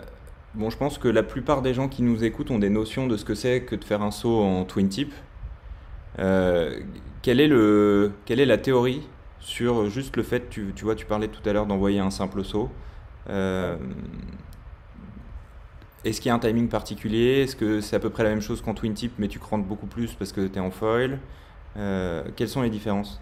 bon, 0.54 0.70
je 0.70 0.76
pense 0.76 0.98
que 0.98 1.08
la 1.08 1.22
plupart 1.22 1.62
des 1.62 1.74
gens 1.74 1.88
qui 1.88 2.02
nous 2.02 2.24
écoutent 2.24 2.50
ont 2.50 2.58
des 2.58 2.70
notions 2.70 3.06
de 3.06 3.16
ce 3.16 3.24
que 3.24 3.34
c'est 3.34 3.62
que 3.62 3.76
de 3.76 3.84
faire 3.84 4.02
un 4.02 4.10
saut 4.10 4.42
en 4.42 4.64
twin 4.64 4.88
tip. 4.88 5.12
Euh, 6.18 6.80
quelle, 7.22 7.40
est 7.40 7.48
le, 7.48 8.12
quelle 8.26 8.40
est 8.40 8.46
la 8.46 8.58
théorie 8.58 9.06
sur 9.40 9.88
juste 9.88 10.16
le 10.16 10.22
fait, 10.22 10.48
tu, 10.50 10.72
tu 10.74 10.84
vois, 10.84 10.94
tu 10.94 11.06
parlais 11.06 11.28
tout 11.28 11.46
à 11.48 11.52
l'heure 11.52 11.66
d'envoyer 11.66 12.00
un 12.00 12.10
simple 12.10 12.44
saut. 12.44 12.70
Euh, 13.30 13.76
est-ce 16.04 16.20
qu'il 16.20 16.28
y 16.28 16.32
a 16.32 16.34
un 16.34 16.38
timing 16.38 16.68
particulier? 16.68 17.42
Est-ce 17.42 17.56
que 17.56 17.80
c'est 17.80 17.96
à 17.96 18.00
peu 18.00 18.10
près 18.10 18.24
la 18.24 18.30
même 18.30 18.40
chose 18.40 18.60
qu'en 18.60 18.74
twin 18.74 18.94
tip, 18.94 19.12
mais 19.18 19.28
tu 19.28 19.38
crantes 19.38 19.66
beaucoup 19.66 19.86
plus 19.86 20.14
parce 20.14 20.32
que 20.32 20.46
tu 20.46 20.56
es 20.56 20.60
en 20.60 20.70
foil? 20.70 21.18
Quelles 21.74 22.48
sont 22.48 22.62
les 22.62 22.70
différences? 22.70 23.20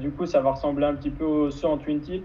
Du 0.00 0.10
coup, 0.10 0.26
ça 0.26 0.40
va 0.40 0.50
ressembler 0.52 0.86
un 0.86 0.94
petit 0.94 1.10
peu 1.10 1.24
au 1.24 1.50
saut 1.50 1.68
en 1.68 1.78
twin 1.78 2.00
tip. 2.00 2.24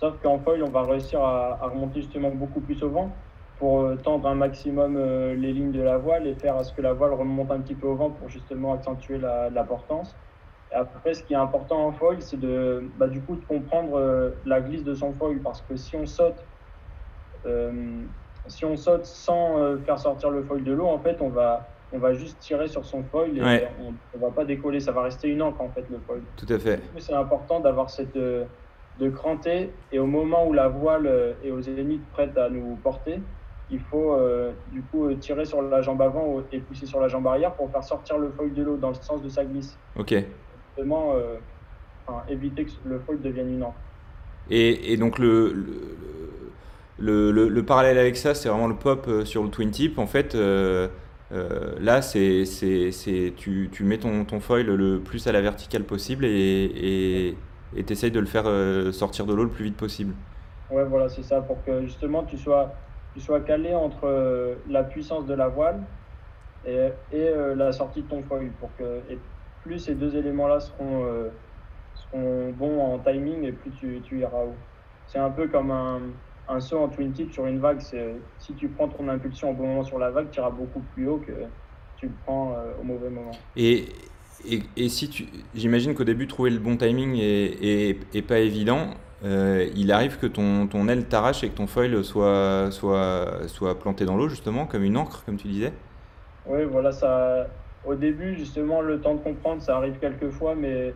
Sauf 0.00 0.14
qu'en 0.22 0.38
foil, 0.38 0.62
on 0.62 0.70
va 0.70 0.82
réussir 0.82 1.20
à, 1.20 1.58
remonter 1.60 2.02
justement 2.02 2.30
beaucoup 2.30 2.60
plus 2.60 2.80
au 2.84 2.88
vent 2.88 3.10
pour 3.58 3.80
euh, 3.80 3.96
tendre 3.96 4.28
un 4.28 4.36
maximum 4.36 4.96
euh, 4.96 5.34
les 5.34 5.52
lignes 5.52 5.72
de 5.72 5.82
la 5.82 5.98
voile 5.98 6.28
et 6.28 6.34
faire 6.36 6.56
à 6.56 6.62
ce 6.62 6.72
que 6.72 6.80
la 6.80 6.92
voile 6.92 7.14
remonte 7.14 7.50
un 7.50 7.60
petit 7.60 7.74
peu 7.74 7.88
au 7.88 7.96
vent 7.96 8.10
pour 8.10 8.28
justement 8.28 8.74
accentuer 8.74 9.18
la 9.18 9.64
portance. 9.64 10.14
Et 10.72 10.74
après, 10.74 11.14
ce 11.14 11.22
qui 11.22 11.32
est 11.32 11.36
important 11.36 11.86
en 11.86 11.92
foil, 11.92 12.16
c'est 12.20 12.38
de, 12.38 12.84
bah, 12.98 13.06
du 13.06 13.20
coup, 13.20 13.36
de 13.36 13.44
comprendre 13.44 13.98
euh, 13.98 14.30
la 14.44 14.60
glisse 14.60 14.84
de 14.84 14.94
son 14.94 15.12
foil 15.12 15.38
parce 15.38 15.62
que 15.62 15.76
si 15.76 15.96
on 15.96 16.06
saute, 16.06 16.44
si 18.46 18.64
on 18.66 18.76
saute 18.76 19.06
sans 19.06 19.78
faire 19.86 19.98
sortir 19.98 20.28
le 20.28 20.42
foil 20.42 20.62
de 20.64 20.72
l'eau, 20.72 20.86
en 20.86 20.98
fait, 20.98 21.16
on 21.22 21.28
va, 21.30 21.66
on 21.94 21.98
va 21.98 22.12
juste 22.12 22.38
tirer 22.40 22.68
sur 22.68 22.84
son 22.84 23.02
foil 23.02 23.38
et 23.38 23.66
on 23.80 23.92
ne 24.16 24.20
va 24.20 24.30
pas 24.30 24.44
décoller. 24.44 24.80
Ça 24.80 24.92
va 24.92 25.02
rester 25.02 25.28
une 25.28 25.40
encre 25.40 25.62
en 25.62 25.70
fait, 25.70 25.84
le 25.90 25.98
foil. 26.06 26.20
Tout 26.36 26.46
à 26.50 26.58
fait. 26.58 26.80
C'est 26.98 27.14
important 27.14 27.60
d'avoir 27.60 27.88
cette 27.88 28.18
de 28.98 29.08
cranter 29.10 29.70
et 29.92 29.98
au 29.98 30.06
moment 30.06 30.46
où 30.46 30.52
la 30.52 30.68
voile 30.68 31.06
euh, 31.06 31.32
est 31.44 31.50
aux 31.50 31.60
zénith 31.60 32.02
prête 32.12 32.36
à 32.36 32.48
nous 32.48 32.76
porter, 32.82 33.20
il 33.70 33.80
faut 33.80 34.12
euh, 34.12 34.52
du 34.72 34.82
coup 34.82 35.12
tirer 35.14 35.44
sur 35.44 35.62
la 35.62 35.82
jambe 35.82 36.00
avant 36.02 36.42
et 36.52 36.58
pousser 36.58 36.86
sur 36.86 37.00
la 37.00 37.08
jambe 37.08 37.26
arrière 37.26 37.52
pour 37.52 37.70
faire 37.70 37.84
sortir 37.84 38.18
le 38.18 38.30
foil 38.30 38.52
de 38.54 38.62
l'eau 38.62 38.76
dans 38.76 38.88
le 38.88 38.94
sens 38.94 39.22
de 39.22 39.28
sa 39.28 39.44
glisse. 39.44 39.78
Ok. 39.96 40.14
Justement, 40.78 41.14
éviter 42.28 42.64
que 42.64 42.70
le 42.86 42.98
foil 43.00 43.20
devienne 43.20 43.52
une 43.54 43.62
encre. 43.64 43.76
Et, 44.50 44.92
et 44.92 44.96
donc 44.96 45.18
le, 45.18 45.52
le, 46.98 47.32
le, 47.32 47.48
le, 47.48 47.62
parallèle 47.64 47.98
avec 47.98 48.16
ça, 48.16 48.34
c'est 48.34 48.48
vraiment 48.48 48.68
le 48.68 48.76
pop 48.76 49.10
sur 49.24 49.42
le 49.42 49.50
twin 49.50 49.70
tip. 49.70 49.98
En 49.98 50.06
fait, 50.06 50.34
euh, 51.30 51.74
là, 51.80 52.00
c'est, 52.00 52.44
c'est, 52.44 53.32
tu, 53.36 53.68
tu, 53.70 53.84
mets 53.84 53.98
ton, 53.98 54.24
ton, 54.24 54.40
foil 54.40 54.66
le 54.66 55.00
plus 55.00 55.26
à 55.26 55.32
la 55.32 55.40
verticale 55.40 55.84
possible 55.84 56.24
et 56.24 57.36
tu 57.74 57.92
essayes 57.92 58.10
de 58.10 58.20
le 58.20 58.26
faire 58.26 58.44
euh, 58.46 58.92
sortir 58.92 59.26
de 59.26 59.34
l'eau 59.34 59.44
le 59.44 59.50
plus 59.50 59.64
vite 59.64 59.76
possible. 59.76 60.14
Ouais, 60.70 60.84
voilà, 60.84 61.08
c'est 61.08 61.22
ça, 61.22 61.40
pour 61.40 61.62
que 61.64 61.82
justement 61.82 62.24
tu 62.24 62.38
sois, 62.38 62.74
tu 63.14 63.20
sois 63.20 63.40
calé 63.40 63.74
entre 63.74 64.04
euh, 64.04 64.54
la 64.68 64.84
puissance 64.84 65.26
de 65.26 65.34
la 65.34 65.48
voile 65.48 65.80
et, 66.66 66.88
et 67.12 67.30
la 67.54 67.72
sortie 67.72 68.02
de 68.02 68.08
ton 68.08 68.22
foil. 68.22 68.50
Pour 68.58 68.70
que, 68.78 69.00
et 69.10 69.18
plus 69.62 69.78
ces 69.78 69.94
deux 69.94 70.16
éléments-là 70.16 70.60
seront, 70.60 71.30
seront 71.94 72.50
bons 72.50 72.80
en 72.80 72.98
timing, 72.98 73.44
et 73.44 73.52
plus 73.52 73.70
tu, 73.72 74.00
tu 74.04 74.20
iras 74.20 74.44
haut. 74.44 74.54
C'est 75.06 75.18
un 75.18 75.30
peu 75.30 75.48
comme 75.48 75.70
un, 75.70 76.00
un 76.48 76.60
saut 76.60 76.78
en 76.78 76.88
twin 76.88 77.12
tip 77.12 77.32
sur 77.32 77.46
une 77.46 77.58
vague, 77.58 77.80
si 77.80 78.54
tu 78.54 78.68
prends 78.68 78.88
ton 78.88 79.08
impulsion 79.08 79.50
au 79.50 79.54
bon 79.54 79.66
moment 79.68 79.84
sur 79.84 79.98
la 79.98 80.10
vague, 80.10 80.30
tu 80.30 80.40
iras 80.40 80.50
beaucoup 80.50 80.82
plus 80.94 81.08
haut 81.08 81.18
que 81.18 81.32
tu 81.96 82.06
le 82.06 82.12
prends 82.24 82.52
euh, 82.52 82.72
au 82.80 82.84
mauvais 82.84 83.10
moment. 83.10 83.32
Et, 83.56 83.86
et, 84.48 84.62
et 84.76 84.88
si 84.88 85.08
tu, 85.08 85.26
j'imagine 85.54 85.94
qu'au 85.94 86.04
début 86.04 86.26
trouver 86.26 86.50
le 86.50 86.58
bon 86.58 86.76
timing 86.76 87.16
est, 87.16 87.96
est, 88.14 88.22
pas 88.22 88.38
évident. 88.38 88.90
Euh, 89.24 89.68
il 89.74 89.90
arrive 89.90 90.18
que 90.18 90.26
ton, 90.26 90.68
ton 90.68 90.86
aile 90.86 91.06
t'arrache 91.06 91.42
et 91.42 91.48
que 91.48 91.56
ton 91.56 91.66
foil 91.66 92.04
soit, 92.04 92.70
soit, 92.70 93.48
soit 93.48 93.76
planté 93.76 94.04
dans 94.04 94.16
l'eau 94.16 94.28
justement 94.28 94.64
comme 94.64 94.84
une 94.84 94.96
encre 94.96 95.24
comme 95.24 95.36
tu 95.36 95.48
disais. 95.48 95.72
Oui, 96.46 96.62
voilà 96.64 96.92
ça. 96.92 97.48
Au 97.84 97.94
début 97.94 98.34
justement 98.34 98.80
le 98.80 99.00
temps 99.00 99.14
de 99.14 99.20
comprendre 99.20 99.62
ça 99.62 99.76
arrive 99.76 99.98
quelques 99.98 100.30
fois, 100.30 100.54
mais 100.54 100.94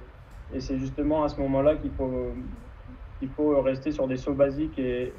et 0.55 0.61
c'est 0.61 0.79
justement 0.79 1.25
à 1.25 1.29
ce 1.29 1.37
moment-là 1.41 1.77
qu'il 1.77 1.91
faut 1.93 3.63
rester 3.63 3.93
sur 3.93 4.09
des 4.09 4.17
sauts 4.17 4.35
basiques 4.35 4.79
et, 4.79 5.13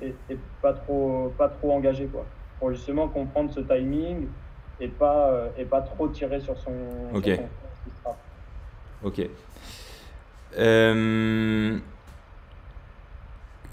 pas 0.62 0.74
trop 0.74 1.34
pas 1.38 1.50
trop 1.50 1.72
engagé 1.72 2.05
quoi. 2.05 2.25
Pour 2.60 2.72
justement 2.72 3.08
comprendre 3.08 3.51
ce 3.51 3.62
timing 3.62 4.27
et 4.79 4.88
pas 4.88 5.50
et 5.58 5.65
pas 5.65 5.82
trop 5.82 6.08
tirer 6.08 6.39
sur 6.39 6.58
son 6.58 6.72
ok. 7.13 7.39
ok. 9.03 9.22
Euh, 10.58 11.77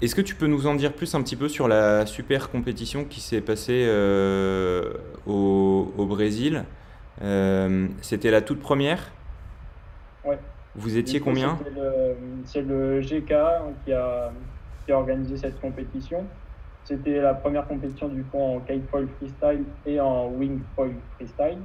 est-ce 0.01 0.15
que 0.15 0.21
tu 0.21 0.33
peux 0.33 0.47
nous 0.47 0.65
en 0.65 0.73
dire 0.73 0.93
plus 0.93 1.13
un 1.13 1.21
petit 1.21 1.35
peu 1.35 1.47
sur 1.47 1.67
la 1.67 2.05
super 2.07 2.49
compétition 2.49 3.05
qui 3.05 3.21
s'est 3.21 3.41
passée 3.41 3.85
euh, 3.87 4.93
au, 5.27 5.93
au, 5.95 6.05
Brésil? 6.05 6.65
C'était 8.01 8.31
la 8.31 8.41
toute 8.41 8.59
première. 8.59 9.11
Vous 10.75 10.97
étiez 10.97 11.19
combien 11.19 11.57
C'est 12.45 12.61
le, 12.61 13.01
GK 13.01 13.33
qui 13.85 13.93
a, 13.93 14.31
qui 14.85 14.91
a 14.91 14.97
organisé 14.97 15.37
cette 15.37 15.59
compétition. 15.59 16.25
C'était 16.83 17.21
la 17.21 17.33
première 17.33 17.67
compétition 17.67 18.07
du 18.07 18.23
coup 18.23 18.39
en 18.39 18.59
kite 18.59 18.89
foil 18.89 19.07
freestyle 19.17 19.63
et 19.85 19.99
en 19.99 20.29
wing 20.29 20.59
foil 20.75 20.91
freestyle. 21.15 21.59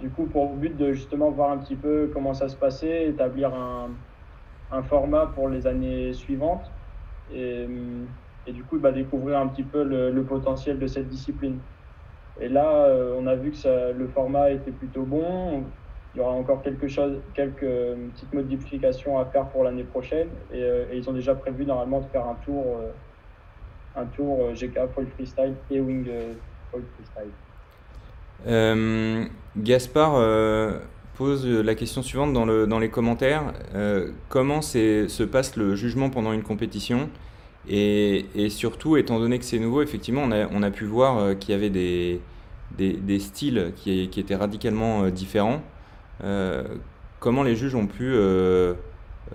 Du 0.00 0.08
coup, 0.08 0.24
pour 0.24 0.52
le 0.52 0.56
but 0.56 0.76
de 0.76 0.92
justement 0.92 1.30
voir 1.30 1.50
un 1.50 1.58
petit 1.58 1.76
peu 1.76 2.10
comment 2.12 2.32
ça 2.32 2.48
se 2.48 2.56
passait, 2.56 3.08
établir 3.08 3.52
un, 3.54 3.90
un 4.72 4.82
format 4.82 5.26
pour 5.26 5.48
les 5.48 5.66
années 5.66 6.14
suivantes 6.14 6.70
et, 7.34 7.66
et 8.46 8.52
du 8.52 8.64
coup 8.64 8.78
bah, 8.78 8.92
découvrir 8.92 9.38
un 9.38 9.48
petit 9.48 9.62
peu 9.62 9.84
le, 9.84 10.10
le, 10.10 10.22
potentiel 10.22 10.78
de 10.78 10.86
cette 10.86 11.08
discipline. 11.08 11.58
Et 12.40 12.48
là, 12.48 12.84
euh, 12.84 13.16
on 13.18 13.26
a 13.26 13.34
vu 13.34 13.50
que 13.50 13.92
le 13.92 14.06
format 14.08 14.50
était 14.50 14.70
plutôt 14.70 15.02
bon 15.02 15.64
il 16.14 16.18
y 16.18 16.20
aura 16.20 16.32
encore 16.32 16.62
quelques 16.62 16.98
euh, 17.62 17.94
petites 18.12 18.34
modifications 18.34 19.18
à 19.20 19.26
faire 19.26 19.46
pour 19.46 19.62
l'année 19.62 19.84
prochaine. 19.84 20.26
Et, 20.52 20.60
euh, 20.62 20.86
et, 20.90 20.96
ils 20.98 21.08
ont 21.08 21.12
déjà 21.12 21.36
prévu 21.36 21.64
normalement 21.64 22.00
de 22.00 22.06
faire 22.06 22.26
un 22.26 22.34
tour, 22.44 22.80
GK 24.54 24.88
Foil 24.92 25.06
Freestyle 25.14 25.54
et 25.70 25.78
Wing 25.80 26.08
Foil 26.70 26.82
Freestyle. 26.96 27.30
Gaspard 29.56 30.20
pose 31.16 31.46
la 31.46 31.74
question 31.74 32.02
suivante 32.02 32.32
dans 32.32 32.78
les 32.78 32.90
commentaires. 32.90 33.52
comment 34.28 34.62
se 34.62 35.22
passe 35.22 35.56
le 35.56 35.76
jugement 35.76 36.10
pendant 36.10 36.32
une 36.32 36.42
compétition? 36.42 37.08
Et, 37.68 38.26
et, 38.34 38.50
surtout, 38.50 38.96
étant 38.96 39.18
donné 39.18 39.38
que 39.38 39.44
c'est 39.44 39.58
nouveau, 39.58 39.82
effectivement, 39.82 40.22
on 40.24 40.32
a, 40.32 40.48
on 40.48 40.62
a 40.62 40.70
pu 40.70 40.84
voir 40.84 41.38
qu'il 41.38 41.50
y 41.50 41.54
avait 41.54 41.70
des, 41.70 42.20
des, 42.78 43.18
styles 43.18 43.72
qui, 43.76 44.08
qui, 44.08 44.20
étaient 44.20 44.36
radicalement 44.36 45.08
différents. 45.10 45.60
Euh, 46.22 46.64
comment 47.18 47.42
les 47.42 47.56
juges 47.56 47.74
ont 47.74 47.86
pu 47.86 48.12
euh, 48.12 48.74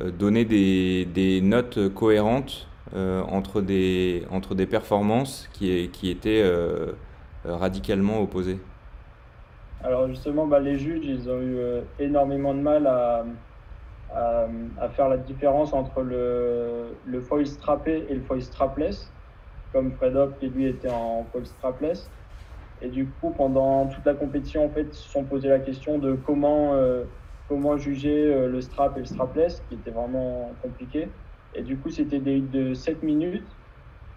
euh, 0.02 0.12
donner 0.12 0.46
des, 0.46 1.06
des, 1.06 1.42
notes 1.42 1.94
cohérentes 1.94 2.68
entre, 2.96 3.62
des, 3.62 4.24
entre 4.32 4.56
des 4.56 4.66
performances 4.66 5.50
qui, 5.52 5.90
qui 5.92 6.10
étaient 6.10 6.50
radicalement 7.44 8.22
opposées? 8.22 8.58
Alors 9.84 10.08
justement, 10.08 10.48
bah, 10.48 10.60
les 10.60 10.78
juges, 10.78 11.04
ils 11.04 11.30
ont 11.30 11.42
eu 11.42 11.58
énormément 12.00 12.54
de 12.54 12.62
mal 12.62 12.88
à, 12.88 13.26
à, 14.14 14.48
à, 14.80 14.90
faire 14.90 15.10
la 15.10 15.18
différence 15.18 15.74
entre 15.74 16.02
le, 16.02 17.20
foil 17.22 17.46
strappé 17.48 18.06
et 18.10 18.16
le 18.16 18.22
foil 18.22 18.42
strapless, 18.42 19.12
comme 19.74 19.92
Fred 19.94 20.16
Hopp 20.16 20.40
qui 20.40 20.48
lui 20.50 20.68
était 20.68 20.90
en 20.90 21.26
foil 21.32 21.46
strapless. 21.46 22.10
Et 22.82 22.90
du 22.90 23.08
coup, 23.08 23.34
pendant 23.36 23.88
toute 23.88 24.06
la 24.06 24.14
compétition, 24.14 24.66
en 24.66 24.70
fait, 24.70 24.84
ils 24.84 24.94
se 24.94 25.10
sont 25.10 25.24
posé 25.24 25.48
la 25.48 25.60
question 25.60 25.98
de 25.98 26.14
comment, 26.26 26.74
euh, 26.74 27.06
juger 27.78 28.34
euh, 28.34 28.48
le 28.48 28.62
strap 28.62 28.98
et 28.98 29.00
le 29.00 29.06
strapless, 29.06 29.64
qui 29.70 29.76
était 29.76 29.92
vraiment 29.92 30.52
compliqué. 30.62 31.08
Et 31.54 31.62
du 31.62 31.78
coup, 31.78 31.90
c'était 31.90 32.20
des 32.20 32.42
de 32.42 32.74
7 32.74 33.02
minutes. 33.02 33.48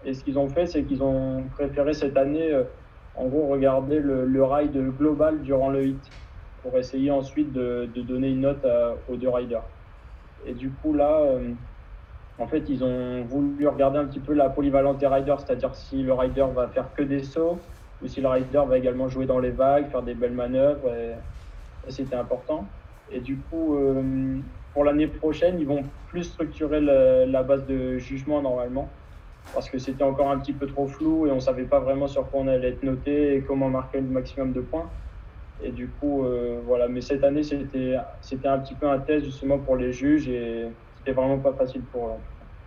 Et 0.05 0.13
ce 0.13 0.23
qu'ils 0.23 0.37
ont 0.37 0.49
fait, 0.49 0.65
c'est 0.65 0.83
qu'ils 0.83 1.03
ont 1.03 1.43
préféré 1.55 1.93
cette 1.93 2.17
année, 2.17 2.51
euh, 2.51 2.63
en 3.15 3.27
gros, 3.27 3.47
regarder 3.47 3.99
le, 3.99 4.43
ride 4.43 4.77
global 4.97 5.41
durant 5.41 5.69
le 5.69 5.87
hit 5.87 6.09
pour 6.63 6.77
essayer 6.77 7.11
ensuite 7.11 7.53
de 7.53 7.85
donner 8.01 8.29
une 8.29 8.41
note 8.41 8.65
aux 9.07 9.15
deux 9.15 9.29
riders. 9.29 9.63
Et 10.45 10.53
du 10.53 10.69
coup, 10.69 10.93
là, 10.93 11.21
en 12.39 12.47
fait, 12.47 12.63
ils 12.69 12.83
ont 12.83 13.23
voulu 13.23 13.67
regarder 13.67 13.99
un 13.99 14.05
petit 14.05 14.19
peu 14.19 14.33
la 14.33 14.49
polyvalence 14.49 14.97
des 14.97 15.07
riders, 15.07 15.39
c'est-à-dire 15.39 15.75
si 15.75 16.01
le 16.01 16.13
rider 16.13 16.45
va 16.55 16.67
faire 16.67 16.93
que 16.93 17.03
des 17.03 17.23
sauts, 17.23 17.59
ou 18.01 18.07
si 18.07 18.21
le 18.21 18.29
rider 18.29 18.61
va 18.67 18.77
également 18.77 19.09
jouer 19.09 19.25
dans 19.25 19.39
les 19.39 19.51
vagues, 19.51 19.89
faire 19.89 20.03
des 20.03 20.13
belles 20.13 20.33
manœuvres, 20.33 20.87
et, 20.93 21.15
c'était 21.91 22.15
important. 22.15 22.65
Et 23.11 23.19
du 23.19 23.37
coup, 23.37 23.75
euh, 23.75 24.37
pour 24.73 24.85
l'année 24.85 25.07
prochaine, 25.07 25.59
ils 25.59 25.67
vont 25.67 25.83
plus 26.07 26.23
structurer 26.23 26.79
la 26.79 27.43
base 27.43 27.65
de 27.65 27.97
jugement 27.97 28.41
normalement, 28.41 28.87
parce 29.53 29.69
que 29.69 29.77
c'était 29.77 30.03
encore 30.03 30.29
un 30.29 30.39
petit 30.39 30.53
peu 30.53 30.67
trop 30.67 30.87
flou 30.87 31.27
et 31.27 31.31
on 31.31 31.39
savait 31.39 31.63
pas 31.63 31.79
vraiment 31.79 32.07
sur 32.07 32.29
quoi 32.29 32.41
on 32.41 32.47
allait 32.47 32.69
être 32.69 32.83
noté 32.83 33.35
et 33.35 33.41
comment 33.41 33.69
marquer 33.69 33.99
le 33.99 34.07
maximum 34.07 34.53
de 34.53 34.61
points. 34.61 34.89
Et 35.63 35.71
du 35.71 35.87
coup, 35.87 36.23
euh, 36.23 36.59
voilà. 36.65 36.87
Mais 36.87 37.01
cette 37.01 37.23
année, 37.23 37.43
c'était 37.43 37.95
c'était 38.21 38.47
un 38.47 38.59
petit 38.59 38.75
peu 38.75 38.87
un 38.87 38.99
test 38.99 39.25
justement 39.25 39.57
pour 39.57 39.75
les 39.75 39.91
juges 39.91 40.29
et 40.29 40.67
c'était 40.97 41.11
vraiment 41.11 41.37
pas 41.37 41.53
facile 41.53 41.81
pour 41.91 42.07
eux. 42.07 42.19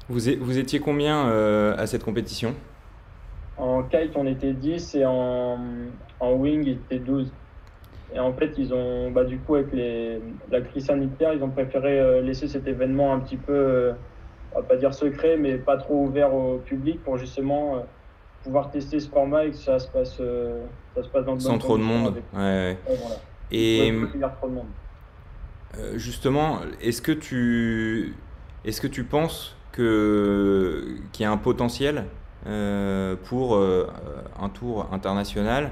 Vous, 0.09 0.21
vous 0.41 0.59
étiez 0.59 0.79
combien 0.81 1.29
euh, 1.29 1.75
à 1.77 1.87
cette 1.87 2.05
compétition? 2.05 2.55
En 3.57 3.83
kite, 3.85 4.13
on 4.17 4.27
était 4.27 4.53
10 4.53 4.97
et 4.97 5.07
en, 5.07 5.59
en 6.21 6.33
wing, 6.33 6.65
il 6.67 6.73
était 6.73 6.99
12. 6.99 7.33
Et 8.15 8.19
en 8.19 8.33
fait, 8.35 8.53
ils 8.59 8.75
ont, 8.75 9.11
bah, 9.11 9.25
du 9.25 9.39
coup, 9.39 9.55
avec 9.55 9.73
les, 9.73 10.21
la 10.51 10.61
crise 10.61 10.87
sanitaire, 10.87 11.33
ils 11.33 11.43
ont 11.43 11.49
préféré 11.49 11.99
euh, 11.99 12.21
laisser 12.21 12.47
cet 12.47 12.67
événement 12.67 13.15
un 13.15 13.21
petit 13.21 13.39
peu, 13.39 13.93
on 14.53 14.57
va 14.57 14.63
pas 14.67 14.77
dire 14.77 14.93
secret, 14.93 15.37
mais 15.39 15.57
pas 15.57 15.79
trop 15.79 16.05
ouvert 16.05 16.35
au 16.35 16.59
public 16.59 17.03
pour 17.03 17.17
justement 17.17 17.87
pouvoir 18.43 18.71
tester 18.71 19.01
ce 19.01 19.09
format 19.09 19.47
et 19.47 19.51
que 19.51 19.57
ça 19.57 19.79
se 19.79 19.89
passe, 19.89 20.21
ça 20.95 21.03
se 21.03 21.09
passe 21.09 21.25
dans 21.25 21.39
Sans 21.39 21.59
trop 21.59 21.79
de 21.79 21.83
monde. 21.83 22.23
Ouais, 22.33 22.41
ouais. 22.41 22.79
voilà. 22.87 23.17
Et 23.51 23.93
trop 24.39 24.49
de 24.49 24.55
monde. 24.55 24.67
justement, 25.95 26.61
est-ce 26.81 27.03
que 27.03 27.13
tu, 27.13 28.15
est-ce 28.65 28.81
que 28.81 28.87
tu 28.87 29.05
penses 29.05 29.57
que 29.73 30.97
qu'il 31.13 31.25
y 31.25 31.27
a 31.27 31.33
un 31.33 31.39
potentiel 31.39 32.05
euh, 32.47 33.15
pour 33.29 33.55
euh, 33.55 33.89
un 34.41 34.49
tour 34.49 34.89
international. 34.93 35.71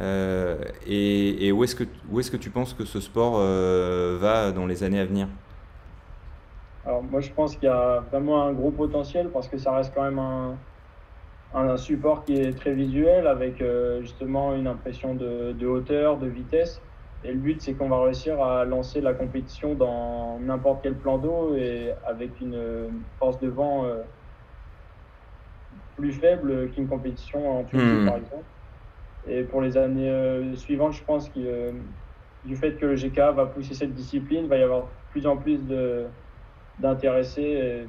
Euh, 0.00 0.58
et, 0.86 1.46
et, 1.46 1.52
où 1.52 1.64
est-ce 1.64 1.74
que, 1.74 1.84
où 2.10 2.20
est 2.20 2.30
que 2.30 2.36
tu 2.36 2.50
penses 2.50 2.74
que 2.74 2.84
ce 2.84 3.00
sport 3.00 3.38
va 3.38 4.52
dans 4.52 4.66
les 4.66 4.84
années 4.84 5.00
à 5.00 5.06
venir? 5.06 5.28
Alors 6.84 7.02
moi 7.02 7.20
je 7.20 7.30
pense 7.30 7.54
qu'il 7.54 7.64
y 7.64 7.72
a 7.72 8.00
vraiment 8.10 8.42
un 8.42 8.52
gros 8.52 8.70
potentiel 8.70 9.28
parce 9.28 9.48
que 9.48 9.56
ça 9.56 9.72
reste 9.72 9.92
quand 9.94 10.02
même 10.02 10.18
un, 10.18 10.56
un 11.54 11.76
support 11.76 12.24
qui 12.24 12.34
est 12.34 12.56
très 12.56 12.72
visuel 12.72 13.26
avec 13.26 13.62
justement 14.00 14.54
une 14.54 14.66
impression 14.66 15.14
de, 15.14 15.52
de, 15.52 15.66
hauteur, 15.66 16.16
de 16.16 16.26
vitesse. 16.26 16.80
Et 17.24 17.32
le 17.32 17.38
but, 17.38 17.60
c'est 17.60 17.74
qu'on 17.74 17.88
va 17.88 18.02
réussir 18.02 18.42
à 18.42 18.64
lancer 18.64 19.00
la 19.00 19.12
compétition 19.12 19.74
dans 19.74 20.38
n'importe 20.40 20.80
quel 20.82 20.94
plan 20.94 21.18
d'eau 21.18 21.54
et 21.54 21.92
avec 22.06 22.40
une 22.40 22.58
force 23.18 23.38
de 23.40 23.48
vent 23.48 23.86
plus 25.96 26.12
faible 26.12 26.70
qu'une 26.70 26.88
compétition 26.88 27.60
en 27.60 27.64
Tunisie, 27.64 27.86
mmh. 27.86 28.06
par 28.06 28.16
exemple. 28.16 28.44
Et 29.28 29.42
pour 29.42 29.60
les 29.60 29.76
années 29.76 30.56
suivantes, 30.56 30.94
je 30.94 31.04
pense 31.04 31.28
que 31.28 31.72
du 32.44 32.56
fait 32.56 32.72
que 32.72 32.86
le 32.86 32.96
GK 32.96 33.18
va 33.34 33.46
pousser 33.46 33.74
cette 33.74 33.94
discipline, 33.94 34.44
il 34.44 34.48
va 34.48 34.56
y 34.56 34.62
avoir 34.62 34.82
de 34.82 34.86
plus 35.10 35.26
en 35.26 35.36
plus 35.36 35.60
d'intéressés 36.78 37.86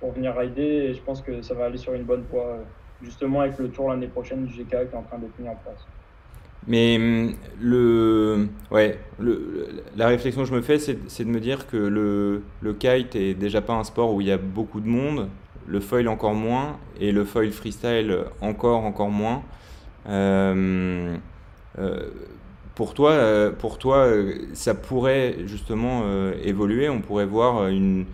pour 0.00 0.12
venir 0.12 0.36
rider 0.36 0.62
et 0.62 0.94
je 0.94 1.02
pense 1.02 1.22
que 1.22 1.42
ça 1.42 1.54
va 1.54 1.66
aller 1.66 1.78
sur 1.78 1.94
une 1.94 2.02
bonne 2.02 2.24
voie, 2.30 2.58
justement 3.04 3.40
avec 3.40 3.58
le 3.58 3.68
tour 3.68 3.90
l'année 3.90 4.08
prochaine 4.08 4.46
du 4.46 4.52
GK 4.52 4.68
qui 4.68 4.74
est 4.74 4.94
en 4.94 5.02
train 5.02 5.18
d'être 5.18 5.38
mis 5.38 5.48
en 5.48 5.56
place. 5.56 5.86
Mais 6.66 6.96
hum, 6.96 7.34
le, 7.60 8.48
ouais, 8.70 8.98
le, 9.18 9.82
la 9.96 10.08
réflexion 10.08 10.42
que 10.42 10.48
je 10.48 10.54
me 10.54 10.62
fais, 10.62 10.78
c'est 10.78 11.24
de 11.24 11.28
me 11.28 11.40
dire 11.40 11.66
que 11.66 11.76
le, 11.76 12.42
le 12.62 12.74
kite 12.74 13.16
est 13.16 13.34
déjà 13.34 13.60
pas 13.60 13.74
un 13.74 13.84
sport 13.84 14.14
où 14.14 14.20
il 14.20 14.28
y 14.28 14.32
a 14.32 14.38
beaucoup 14.38 14.80
de 14.80 14.88
monde, 14.88 15.28
le 15.66 15.80
foil 15.80 16.08
encore 16.08 16.34
moins, 16.34 16.78
et 17.00 17.12
le 17.12 17.24
foil 17.24 17.50
freestyle 17.50 18.24
encore, 18.40 18.84
encore 18.84 19.10
moins. 19.10 19.42
Euh, 20.08 21.16
euh, 21.78 22.10
pour 22.74 22.94
toi, 22.94 23.12
euh, 23.12 23.52
pour 23.52 23.78
toi, 23.78 24.08
ça 24.52 24.74
pourrait 24.74 25.36
justement 25.46 26.02
évoluer. 26.42 26.88
On 26.88 27.00
pourrait 27.00 27.26
voir 27.26 27.68
une, 27.68 28.06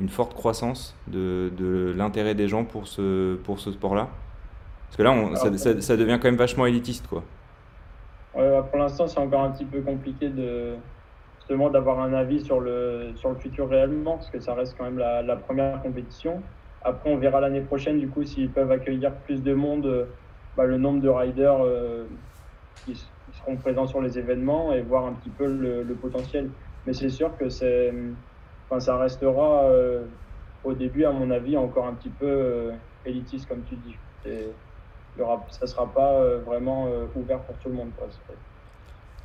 une 0.00 0.08
forte 0.08 0.34
croissance 0.34 0.96
de, 1.06 1.52
de 1.56 1.92
l'intérêt 1.96 2.34
des 2.34 2.48
gens 2.48 2.64
pour 2.64 2.88
ce, 2.88 3.36
pour 3.36 3.60
ce 3.60 3.72
sport-là. 3.72 4.08
Parce 4.86 4.96
que 4.96 5.02
là, 5.02 5.80
ça, 5.80 5.96
devient 5.96 6.18
quand 6.20 6.28
même 6.28 6.36
vachement 6.36 6.66
élitiste, 6.66 7.06
quoi. 7.06 7.22
Ouais, 8.34 8.60
pour 8.70 8.78
l'instant, 8.78 9.06
c'est 9.06 9.20
encore 9.20 9.42
un 9.42 9.50
petit 9.50 9.64
peu 9.64 9.80
compliqué 9.80 10.28
de 10.28 10.74
justement 11.38 11.70
d'avoir 11.70 12.00
un 12.00 12.12
avis 12.12 12.42
sur 12.42 12.60
le 12.60 13.12
sur 13.16 13.30
le 13.30 13.36
futur 13.36 13.68
réellement, 13.68 14.16
parce 14.16 14.30
que 14.30 14.40
ça 14.40 14.54
reste 14.54 14.74
quand 14.76 14.84
même 14.84 14.98
la, 14.98 15.36
première 15.36 15.80
compétition. 15.82 16.42
Après, 16.82 17.10
on 17.10 17.16
verra 17.16 17.40
l'année 17.40 17.60
prochaine, 17.60 17.98
du 17.98 18.08
coup, 18.08 18.24
s'ils 18.24 18.50
peuvent 18.50 18.70
accueillir 18.70 19.12
plus 19.12 19.42
de 19.42 19.54
monde, 19.54 20.06
bah, 20.56 20.64
le 20.64 20.78
nombre 20.78 21.00
de 21.00 21.08
riders 21.08 21.64
euh, 21.64 22.04
qui, 22.84 22.94
seront 23.32 23.56
présents 23.56 23.86
sur 23.86 24.02
les 24.02 24.18
événements 24.18 24.72
et 24.72 24.82
voir 24.82 25.06
un 25.06 25.12
petit 25.12 25.30
peu 25.30 25.46
le 25.46 25.94
potentiel. 25.94 26.50
Mais 26.86 26.92
c'est 26.92 27.08
sûr 27.08 27.34
que 27.38 27.48
c'est, 27.48 27.94
ça 28.80 28.96
restera 28.96 29.64
euh, 29.64 30.04
au 30.64 30.72
début, 30.72 31.04
à 31.04 31.12
mon 31.12 31.30
avis, 31.30 31.56
encore 31.56 31.86
un 31.86 31.94
petit 31.94 32.10
peu 32.10 32.26
euh, 32.26 32.70
élitiste, 33.04 33.48
comme 33.48 33.62
tu 33.68 33.76
dis. 33.76 33.96
Ça 34.24 35.58
ne 35.62 35.66
sera 35.66 35.92
pas 35.92 36.12
euh, 36.12 36.38
vraiment 36.46 36.86
euh, 36.86 37.06
ouvert 37.16 37.40
pour 37.40 37.56
tout 37.56 37.68
le 37.68 37.74
monde. 37.74 37.90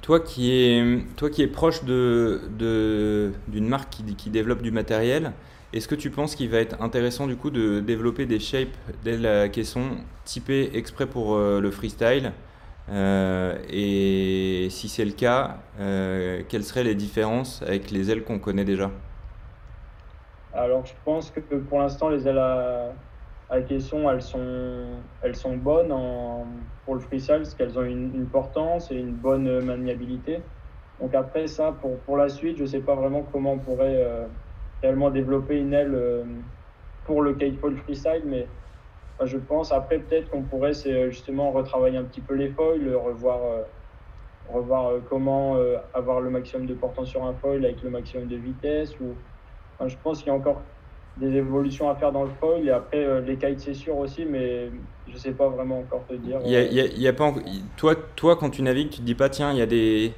Toi 0.01 0.19
qui 0.19 0.51
es, 0.51 0.99
toi 1.15 1.29
qui 1.29 1.41
es 1.41 1.47
proche 1.47 1.83
d'une 1.83 2.39
de, 2.57 3.31
d'une 3.47 3.67
marque 3.67 3.89
qui, 3.89 4.29
développe 4.29 4.61
du 4.61 4.71
matériel, 4.71 5.33
est-ce 5.73 5.87
que 5.87 5.95
tu 5.95 6.09
penses 6.09 6.35
qu'il 6.35 6.49
va 6.49 6.59
être 6.59 6.81
intéressant 6.81 7.27
du 7.27 7.35
coup 7.35 7.49
de 7.49 7.79
développer 7.79 8.25
des 8.25 8.39
shapes 8.39 8.75
d'ailes 9.03 9.51
caisson 9.51 9.97
typées 10.23 10.71
exprès 10.75 11.07
pour 11.07 11.37
le 11.37 11.71
freestyle? 11.71 12.31
Et 12.89 14.67
si 14.69 14.87
c'est 14.87 15.03
le 15.03 15.11
cas, 15.11 15.57
quelles 15.77 16.63
seraient 16.63 16.85
les 16.85 16.95
différences 16.95 17.61
avec 17.63 17.91
les 17.91 18.09
ailes 18.11 18.23
qu'on 18.23 18.39
connaît 18.39 18.65
déjà? 18.65 18.91
Alors 20.57 20.83
je 20.87 20.93
pense 21.05 21.29
que 21.29 21.39
pour 21.39 21.77
l'instant 21.77 22.09
les 22.09 22.27
ailes 22.27 22.39
à, 22.39 23.61
caisson, 23.61 24.09
elles 24.09 24.23
sont, 24.23 25.55
bonnes 25.57 25.93
pour 26.83 26.95
le 26.95 26.99
freestyle 26.99 27.37
parce 27.37 27.53
qu'elles 27.53 27.77
ont 27.77 27.83
une, 27.83 28.25
portance 28.25 28.91
et 28.91 28.95
une 28.95 29.11
bonne 29.11 29.63
maniabilité. 29.63 30.39
Donc 30.99 31.13
après 31.13 31.45
ça, 31.45 31.75
pour, 32.07 32.17
la 32.17 32.27
suite, 32.27 32.57
je 32.57 32.63
ne 32.63 32.67
sais 32.67 32.79
pas 32.79 32.95
vraiment 32.95 33.23
comment 33.31 33.53
on 33.53 33.59
pourrait 33.59 34.01
euh, 34.03 34.25
réellement 34.81 35.11
développer 35.11 35.59
une 35.59 35.73
aile 35.73 35.93
euh, 35.93 36.23
pour 37.05 37.21
le 37.21 37.35
kitefall 37.35 37.77
freestyle, 37.77 38.23
mais 38.25 38.47
je 39.23 39.37
pense 39.37 39.71
après 39.71 39.99
peut-être 39.99 40.31
qu'on 40.31 40.41
pourrait 40.41 40.73
c'est 40.73 41.11
justement 41.11 41.51
retravailler 41.51 41.99
un 41.99 42.03
petit 42.03 42.21
peu 42.21 42.33
les 42.33 42.49
foils, 42.49 42.95
revoir, 42.95 43.43
euh, 43.43 43.61
revoir 44.51 44.93
comment 45.07 45.55
avoir 45.93 46.19
le 46.19 46.31
maximum 46.31 46.65
de 46.65 46.73
portance 46.73 47.09
sur 47.09 47.23
un 47.23 47.33
foil 47.33 47.63
avec 47.63 47.83
le 47.83 47.91
maximum 47.91 48.27
de 48.27 48.37
vitesse. 48.37 48.99
Ou, 48.99 49.13
je 49.85 49.95
pense 50.03 50.19
qu'il 50.19 50.27
y 50.27 50.31
a 50.31 50.33
encore 50.33 50.61
des 51.17 51.35
évolutions 51.35 51.89
à 51.89 51.95
faire 51.95 52.11
dans 52.11 52.23
le 52.23 52.29
foil. 52.39 52.67
Et 52.67 52.71
après, 52.71 53.03
euh, 53.03 53.21
les 53.21 53.37
kites, 53.37 53.59
c'est 53.59 53.73
sûr 53.73 53.97
aussi, 53.97 54.25
mais 54.25 54.69
je 55.07 55.17
sais 55.17 55.31
pas 55.31 55.47
vraiment 55.47 55.79
encore 55.79 56.05
te 56.07 56.13
dire. 56.13 56.39
Il 56.45 56.51
y 56.51 56.55
a, 56.55 56.63
y 56.63 57.07
a, 57.07 57.13
pas 57.13 57.33
toi, 57.75 57.95
toi, 58.15 58.35
quand 58.35 58.49
tu 58.49 58.61
navigues, 58.61 58.89
tu 58.89 58.99
te 58.99 59.05
dis 59.05 59.15
pas, 59.15 59.29
tiens, 59.29 59.51
il 59.51 59.57
y 59.57 59.61
a 59.61 59.65
des. 59.65 60.13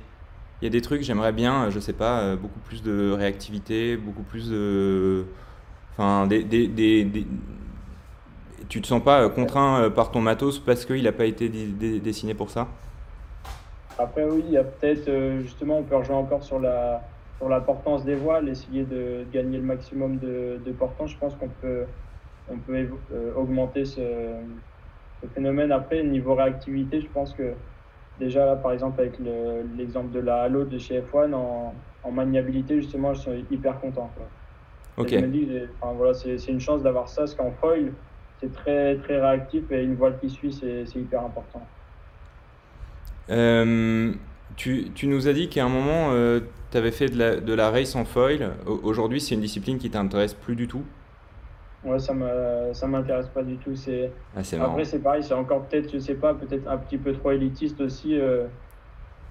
Il 0.61 0.65
y 0.65 0.67
a 0.67 0.71
des 0.71 0.81
trucs, 0.81 1.03
j'aimerais 1.03 1.31
bien, 1.31 1.69
je 1.69 1.79
sais 1.79 1.93
pas, 1.93 2.19
euh, 2.19 2.35
beaucoup 2.35 2.59
plus 2.59 2.83
de 2.83 3.13
réactivité, 3.13 3.95
beaucoup 3.95 4.23
plus 4.23 4.49
de. 4.49 5.23
Enfin, 5.93 6.27
des, 6.27 6.43
des, 6.43 6.67
des, 6.67 7.25
tu 8.67 8.81
te 8.81 8.87
sens 8.87 9.01
pas 9.01 9.21
euh, 9.21 9.29
contraint 9.29 9.89
par 9.89 10.11
ton 10.11 10.19
matos 10.19 10.59
parce 10.59 10.85
qu'il 10.85 11.03
n'a 11.03 11.13
pas 11.13 11.25
été 11.25 11.47
dessiné 11.47 12.33
pour 12.33 12.49
ça? 12.49 12.67
Après, 13.97 14.25
oui, 14.25 14.43
il 14.47 14.51
y 14.51 14.57
a 14.57 14.63
peut-être, 14.65 15.09
justement, 15.41 15.77
on 15.77 15.83
peut 15.83 15.95
rejoindre 15.95 16.23
encore 16.23 16.43
sur 16.43 16.59
la, 16.59 17.01
sur 17.39 17.49
la 17.49 17.62
portance 17.62 18.04
des 18.04 18.15
voiles, 18.15 18.49
essayer 18.49 18.84
de, 18.84 19.23
gagner 19.32 19.58
le 19.58 19.63
maximum 19.63 20.17
de, 20.17 20.60
de 20.63 20.71
portance, 20.73 21.12
je 21.12 21.17
pense 21.17 21.36
qu'on 21.36 21.47
peut, 21.47 21.86
on 22.52 22.58
peut 22.58 22.88
euh, 23.13 23.34
augmenter 23.36 23.86
ce, 23.86 24.02
phénomène. 25.34 25.71
Après, 25.71 26.04
niveau 26.04 26.36
réactivité, 26.36 26.99
je 26.99 27.08
pense 27.08 27.34
que 27.34 27.54
déjà, 28.19 28.45
là, 28.45 28.56
par 28.58 28.73
exemple, 28.73 28.99
avec 28.99 29.13
l'exemple 29.78 30.12
de 30.12 30.19
la 30.19 30.43
Halo 30.43 30.65
de 30.65 30.78
chez 30.78 30.99
F1, 30.99 31.34
en, 31.34 31.73
en, 32.04 32.12
maniabilité, 32.12 32.75
justement, 32.82 33.13
je 33.13 33.21
suis 33.21 33.45
hyper 33.52 33.80
content. 33.80 34.12
Ok. 34.97 35.10
Je 35.12 35.17
me 35.17 35.28
dis, 35.28 35.49
enfin, 35.80 35.93
voilà, 35.93 36.13
c'est 36.13 36.36
une 36.47 36.60
chance 36.60 36.84
d'avoir 36.84 37.08
ça, 37.08 37.21
parce 37.21 37.36
qu'en 37.36 37.52
foil, 37.52 37.93
c'est 38.41 38.52
très, 38.52 38.97
très 38.97 39.19
réactif 39.19 39.63
et 39.71 39.82
une 39.84 39.95
voile 39.95 40.17
qui 40.19 40.30
suit, 40.30 40.52
c'est 40.52 40.99
hyper 40.99 41.23
important. 41.23 41.65
Euh, 43.30 44.12
tu, 44.56 44.91
tu, 44.95 45.08
nous 45.08 45.28
as 45.28 45.34
dit 45.34 45.49
qu'à 45.49 45.65
un 45.65 45.69
moment, 45.69 46.12
euh, 46.12 46.39
tu 46.71 46.77
avais 46.77 46.91
fait 46.91 47.08
de 47.08 47.17
la, 47.17 47.36
de 47.38 47.53
la, 47.53 47.71
race 47.71 47.95
en 47.95 48.05
foil. 48.05 48.51
Aujourd'hui, 48.65 49.19
c'est 49.21 49.36
une 49.36 49.41
discipline 49.41 49.77
qui 49.77 49.89
t'intéresse 49.89 50.34
plus 50.34 50.55
du 50.55 50.67
tout? 50.67 50.84
Ouais, 51.84 51.99
ça 51.99 52.13
ne 52.13 52.88
m'intéresse 52.88 53.29
pas 53.29 53.43
du 53.43 53.58
tout. 53.58 53.75
C'est 53.75 54.12
ah, 54.36 54.41
Après, 54.65 54.86
c'est 54.86 54.99
pareil, 54.99 55.23
c'est 55.23 55.34
encore 55.34 55.63
peut-être, 55.63 55.91
je 55.91 55.99
sais 55.99 56.15
pas, 56.15 56.34
peut-être 56.34 56.67
un 56.67 56.77
petit 56.77 56.97
peu 56.97 57.13
trop 57.13 57.32
élitiste 57.32 57.79
aussi, 57.82 58.19
euh, 58.19 58.45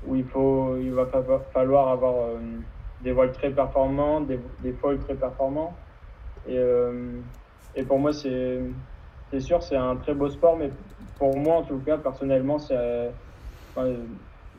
où 0.07 0.17
il, 0.17 0.25
faut, 0.25 0.77
il 0.79 0.93
va 0.93 1.07
falloir 1.53 1.89
avoir 1.89 2.15
euh, 2.15 2.39
des 3.03 3.13
voiles 3.13 3.33
très 3.33 3.51
performants, 3.51 4.21
des, 4.21 4.41
des 4.63 4.73
foils 4.73 4.99
très 4.99 5.15
performants. 5.15 5.77
Et, 6.49 6.59
et 7.75 7.83
pour 7.83 7.99
moi, 7.99 8.13
c'est 8.13 8.61
sûr, 9.39 9.63
c'est 9.63 9.77
un 9.77 9.97
très 9.97 10.15
beau 10.15 10.31
sport, 10.31 10.57
mais 10.57 10.71
pour 11.19 11.37
moi, 11.37 11.57
en 11.57 11.63
tout 11.63 11.79
cas, 11.79 11.99
personnellement, 11.99 12.59
c'est 12.59 13.11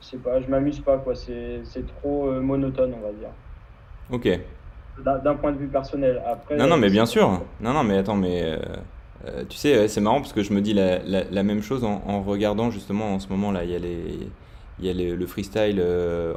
je 0.01 0.07
sais 0.07 0.17
pas, 0.17 0.39
je 0.41 0.47
m'amuse 0.47 0.79
pas, 0.79 0.97
quoi. 0.97 1.15
C'est 1.15 1.63
trop 1.99 2.27
euh, 2.27 2.41
monotone, 2.41 2.93
on 2.97 3.05
va 3.05 3.11
dire. 3.11 3.29
Ok. 4.11 4.39
D'un 5.23 5.35
point 5.35 5.51
de 5.51 5.57
vue 5.57 5.67
personnel. 5.67 6.21
Après, 6.25 6.57
non, 6.57 6.67
non, 6.67 6.77
mais 6.77 6.89
bien 6.89 7.05
sûr. 7.05 7.41
Non, 7.61 7.73
non, 7.73 7.83
mais 7.83 7.97
attends, 7.97 8.15
mais 8.15 8.43
euh, 8.43 8.57
euh, 9.25 9.43
tu 9.47 9.57
sais, 9.57 9.87
c'est 9.87 10.01
marrant 10.01 10.19
parce 10.19 10.33
que 10.33 10.43
je 10.43 10.51
me 10.51 10.61
dis 10.61 10.73
la, 10.73 10.99
la, 10.99 11.43
même 11.43 11.61
chose 11.61 11.85
en, 11.85 12.01
en, 12.05 12.21
regardant 12.21 12.69
justement 12.69 13.13
en 13.13 13.19
ce 13.19 13.29
moment 13.29 13.51
là. 13.51 13.63
Il 13.63 13.71
y 13.71 13.75
a, 13.75 13.79
les, 13.79 14.19
il 14.79 14.85
y 14.85 14.89
a 14.89 15.15
le 15.15 15.25
freestyle 15.25 15.81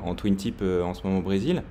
en 0.04 0.14
twin 0.14 0.36
tip 0.36 0.62
en 0.62 0.94
ce 0.94 1.04
moment 1.04 1.18
au 1.18 1.22
Brésil. 1.22 1.62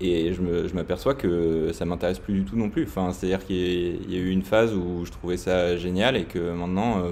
Et 0.00 0.32
je 0.32 0.74
m'aperçois 0.74 1.14
que 1.14 1.70
ça 1.72 1.84
m'intéresse 1.84 2.18
plus 2.18 2.34
du 2.34 2.44
tout 2.44 2.56
non 2.56 2.70
plus. 2.70 2.84
Enfin, 2.84 3.12
C'est-à-dire 3.12 3.44
qu'il 3.44 4.10
y, 4.10 4.16
a 4.16 4.18
eu 4.18 4.30
une 4.30 4.42
phase 4.42 4.74
où 4.74 5.04
je 5.04 5.10
trouvais 5.10 5.36
ça 5.36 5.76
génial 5.76 6.16
et 6.16 6.24
que 6.24 6.52
maintenant, 6.52 7.02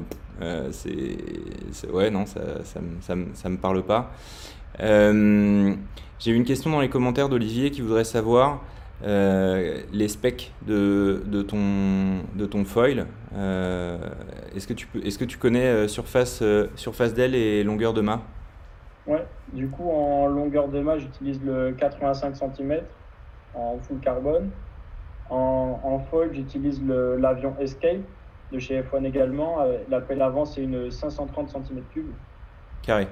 euh, 0.42 0.68
c'est, 0.72 1.90
ouais, 1.90 2.10
non, 2.10 2.26
ça, 2.26 2.64
ça, 2.64 2.80
ça, 3.00 3.14
ça, 3.34 3.48
me 3.48 3.56
parle 3.56 3.82
pas. 3.84 4.12
Euh, 4.80 5.74
j'ai 6.18 6.30
eu 6.32 6.34
une 6.34 6.44
question 6.44 6.70
dans 6.70 6.80
les 6.80 6.88
commentaires 6.88 7.28
d'Olivier 7.28 7.70
qui 7.70 7.80
voudrait 7.80 8.04
savoir 8.04 8.62
euh, 9.04 9.80
les 9.92 10.08
specs 10.08 10.52
de, 10.66 11.22
de, 11.26 11.42
ton, 11.42 12.22
de 12.34 12.46
ton 12.46 12.64
foil. 12.64 13.06
est-ce, 13.32 14.66
que 14.66 14.72
tu 14.72 14.86
peux, 14.86 15.04
est-ce 15.04 15.18
que 15.18 15.24
tu 15.24 15.38
connais 15.38 15.86
surface, 15.88 16.42
surface 16.76 17.16
et 17.18 17.62
longueur 17.62 17.92
de 17.94 18.00
mât? 18.00 18.22
Du 19.54 19.68
coup 19.68 19.88
en 19.88 20.26
longueur 20.26 20.68
de 20.68 20.80
mât, 20.80 20.98
j'utilise 20.98 21.40
le 21.42 21.72
85 21.72 22.36
cm 22.36 22.80
en 23.54 23.78
full 23.78 24.00
carbone. 24.00 24.50
En, 25.30 25.80
en 25.82 25.98
foil, 26.00 26.30
j'utilise 26.34 26.82
l'avion 26.86 27.54
Escape 27.58 28.02
de 28.52 28.58
chez 28.58 28.80
F1 28.80 29.04
également. 29.04 29.60
Euh, 29.60 29.78
l'appel 29.88 30.20
avant, 30.22 30.44
c'est 30.44 30.62
une 30.62 30.90
530 30.90 31.50
cm3. 31.50 32.02
Carré. 32.82 33.08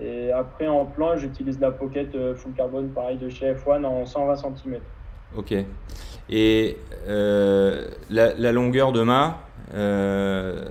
Et 0.00 0.32
après, 0.32 0.66
en 0.66 0.86
plan, 0.86 1.16
j'utilise 1.16 1.60
la 1.60 1.70
Pocket 1.70 2.14
euh, 2.14 2.34
Full 2.34 2.52
Carbone, 2.52 2.88
pareil, 2.88 3.16
de 3.16 3.28
chez 3.28 3.52
F1 3.52 3.84
en 3.84 4.06
120 4.06 4.36
cm. 4.36 4.80
Ok. 5.36 5.54
Et 6.30 6.78
euh, 7.08 7.88
la, 8.10 8.52
longueur 8.52 8.92
de 8.92 9.02
mât, 9.02 9.38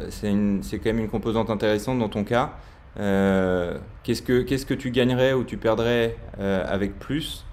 c'est 0.09 0.79
quand 0.79 0.85
même 0.85 0.99
une 0.99 1.09
composante 1.09 1.49
intéressante 1.49 1.99
dans 1.99 2.09
ton 2.09 2.23
cas. 2.23 2.51
Qu'est-ce, 2.95 4.21
que, 4.21 4.41
que 4.43 4.73
tu 4.73 4.91
gagnerais 4.91 5.33
ou 5.33 5.43
tu 5.43 5.57
perdrais 5.57 6.15
avec 6.39 6.99
plus? 6.99 7.45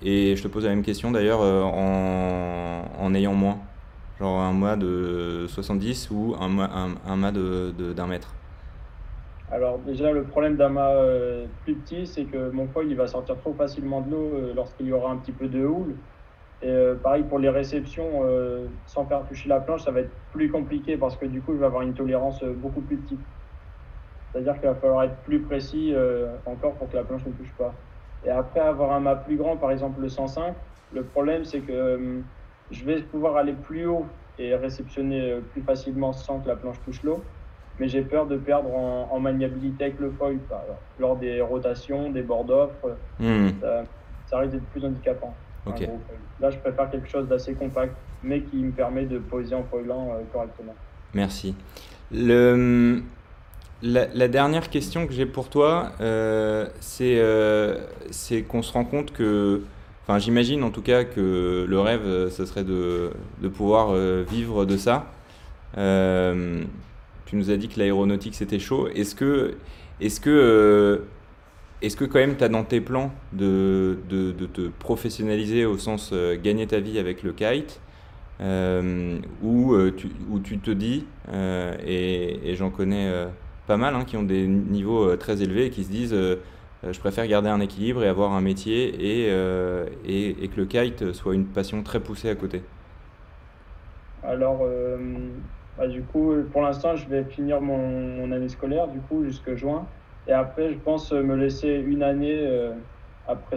Et 0.00 0.36
je 0.36 0.42
te 0.42 0.48
pose 0.48 0.64
la 0.64 0.70
même 0.70 0.84
question 0.84 1.10
d'ailleurs 1.10 1.40
en, 1.40 2.84
en 2.98 3.14
ayant 3.14 3.34
moins 3.34 3.58
Genre 4.18 4.40
un 4.40 4.52
mât 4.52 4.76
de 4.76 5.46
70 5.48 6.10
ou 6.10 6.34
un 6.40 6.48
mât, 6.48 6.70
un, 7.06 7.16
mât 7.16 7.30
de, 7.30 7.92
d'un 7.92 8.08
mètre 8.08 8.34
Alors 9.48 9.78
déjà, 9.78 10.10
le 10.10 10.24
problème 10.24 10.56
d'un 10.56 10.70
mât 10.70 10.90
euh, 10.90 11.46
plus 11.62 11.76
petit, 11.76 12.06
c'est 12.06 12.24
que 12.24 12.50
mon 12.50 12.66
foil 12.66 12.88
il 12.88 12.96
va 12.96 13.06
sortir 13.06 13.38
trop 13.38 13.54
facilement 13.54 14.00
de 14.00 14.10
l'eau 14.10 14.34
euh, 14.34 14.52
lorsqu'il 14.54 14.86
y 14.86 14.92
aura 14.92 15.12
un 15.12 15.18
petit 15.18 15.30
peu 15.30 15.46
de 15.46 15.64
houle. 15.64 15.94
Et 16.62 16.68
euh, 16.68 16.96
pareil 16.96 17.22
pour 17.28 17.38
les 17.38 17.48
réceptions, 17.48 18.22
sans 18.86 19.06
faire 19.06 19.24
toucher 19.28 19.48
la 19.48 19.60
planche, 19.60 19.84
ça 19.84 19.92
va 19.92 20.00
être 20.00 20.16
plus 20.32 20.50
compliqué 20.50 20.96
parce 20.96 21.16
que 21.16 21.26
du 21.26 21.40
coup, 21.40 21.54
je 21.54 21.60
vais 21.60 21.66
avoir 21.66 21.82
une 21.82 21.94
tolérance 21.94 22.42
beaucoup 22.42 22.80
plus 22.80 22.96
petite. 22.96 23.20
C'est-à-dire 24.32 24.54
qu'il 24.54 24.68
va 24.68 24.74
falloir 24.74 25.04
être 25.04 25.16
plus 25.18 25.40
précis 25.40 25.94
encore 26.44 26.74
pour 26.74 26.90
que 26.90 26.96
la 26.96 27.02
planche 27.02 27.24
ne 27.26 27.32
touche 27.32 27.52
pas. 27.56 27.72
Et 28.26 28.30
après 28.30 28.60
avoir 28.60 28.92
un 28.92 29.00
mât 29.00 29.16
plus 29.16 29.36
grand, 29.36 29.56
par 29.56 29.70
exemple 29.70 30.00
le 30.00 30.08
105, 30.08 30.54
le 30.92 31.02
problème 31.02 31.44
c'est 31.44 31.60
que 31.60 32.20
je 32.70 32.84
vais 32.84 33.00
pouvoir 33.00 33.36
aller 33.36 33.54
plus 33.54 33.86
haut 33.86 34.04
et 34.38 34.54
réceptionner 34.54 35.36
plus 35.52 35.62
facilement 35.62 36.12
sans 36.12 36.40
que 36.40 36.48
la 36.48 36.56
planche 36.56 36.76
touche 36.84 37.02
l'eau 37.02 37.22
mais 37.78 37.88
j'ai 37.88 38.02
peur 38.02 38.26
de 38.26 38.36
perdre 38.36 38.74
en, 38.74 39.20
maniabilité 39.20 39.84
avec 39.84 40.00
le 40.00 40.10
foil 40.10 40.38
lors 40.98 41.16
des 41.16 41.40
rotations, 41.40 42.10
des 42.10 42.22
bords 42.22 42.44
d'offres. 42.44 42.96
Hmm. 43.18 43.48
Ça, 44.26 44.38
risque 44.38 44.52
d'être 44.52 44.66
plus 44.66 44.84
handicapant. 44.84 45.34
Là, 46.40 46.50
je 46.50 46.58
préfère 46.58 46.90
quelque 46.90 47.08
chose 47.08 47.28
d'assez 47.28 47.54
compact, 47.54 47.94
mais 48.22 48.40
qui 48.40 48.56
me 48.56 48.70
permet 48.70 49.04
de 49.04 49.18
poser 49.18 49.54
en 49.54 49.64
foilant 49.64 50.12
euh, 50.12 50.22
correctement. 50.32 50.74
Merci. 51.14 51.54
Le, 52.12 53.02
la, 53.82 54.28
dernière 54.28 54.70
question 54.70 55.06
que 55.06 55.12
j'ai 55.12 55.26
pour 55.26 55.48
toi, 55.48 55.92
euh, 56.00 56.66
euh, 57.00 57.86
c'est 58.10 58.42
qu'on 58.42 58.62
se 58.62 58.72
rend 58.72 58.84
compte 58.84 59.12
que, 59.12 59.62
enfin 60.02 60.18
j'imagine 60.18 60.62
en 60.62 60.70
tout 60.70 60.82
cas 60.82 61.04
que 61.04 61.66
le 61.68 61.80
rêve, 61.80 62.28
ce 62.30 62.44
serait 62.46 62.64
de, 62.64 63.10
de 63.40 63.48
pouvoir 63.48 63.94
vivre 64.24 64.64
de 64.64 64.76
ça. 64.76 65.12
Tu 67.28 67.36
nous 67.36 67.50
as 67.50 67.58
dit 67.58 67.68
que 67.68 67.78
l'aéronautique 67.78 68.34
c'était 68.34 68.58
chaud. 68.58 68.88
Est-ce 68.94 69.14
que, 69.14 69.56
est-ce 70.00 70.20
euh, 70.26 71.00
est-ce 71.82 71.94
que 71.94 72.06
quand 72.06 72.18
même 72.18 72.36
tu 72.38 72.44
as 72.44 72.48
dans 72.48 72.64
tes 72.64 72.80
plans 72.80 73.12
de, 73.34 73.98
de, 74.08 74.32
te 74.46 74.68
professionnaliser 74.78 75.66
au 75.66 75.76
sens 75.76 76.10
euh, 76.12 76.38
gagner 76.42 76.66
ta 76.66 76.80
vie 76.80 76.98
avec 76.98 77.22
le 77.22 77.34
kite 77.34 77.80
euh, 78.40 79.18
ou, 79.42 79.76
tu, 79.90 80.08
tu 80.42 80.58
te 80.58 80.70
dis, 80.70 81.04
et, 81.86 82.54
j'en 82.56 82.70
connais 82.70 83.12
pas 83.68 83.76
mal 83.76 83.94
hein, 83.94 84.04
qui 84.04 84.16
ont 84.16 84.24
des 84.24 84.46
niveaux 84.46 85.14
très 85.16 85.42
élevés 85.42 85.66
et 85.66 85.70
qui 85.70 85.84
se 85.84 85.90
disent 85.90 86.16
je 86.82 86.98
préfère 87.00 87.26
garder 87.26 87.48
un 87.48 87.60
équilibre 87.60 88.02
et 88.02 88.08
avoir 88.08 88.32
un 88.32 88.40
métier 88.40 88.88
et, 89.00 89.28
et, 90.04 90.48
que 90.48 90.56
le 90.56 90.66
kite 90.66 91.12
soit 91.12 91.34
une 91.34 91.46
passion 91.46 91.82
très 91.82 92.00
poussée 92.00 92.30
à 92.30 92.34
côté 92.34 92.62
Alors, 94.22 94.66
bah, 95.78 95.86
du 95.86 96.02
coup, 96.02 96.34
pour 96.52 96.62
l'instant, 96.62 96.96
je 96.96 97.08
vais 97.08 97.22
finir 97.22 97.60
mon, 97.60 98.32
année 98.32 98.48
scolaire, 98.48 98.88
du 98.88 98.98
coup, 98.98 99.24
jusque 99.24 99.54
juin. 99.54 99.86
Et 100.26 100.32
après, 100.32 100.72
je 100.72 100.78
pense 100.78 101.12
me 101.12 101.36
laisser 101.36 101.68
une 101.68 102.02
année 102.02 102.36
euh, 102.36 102.72
après, 103.28 103.56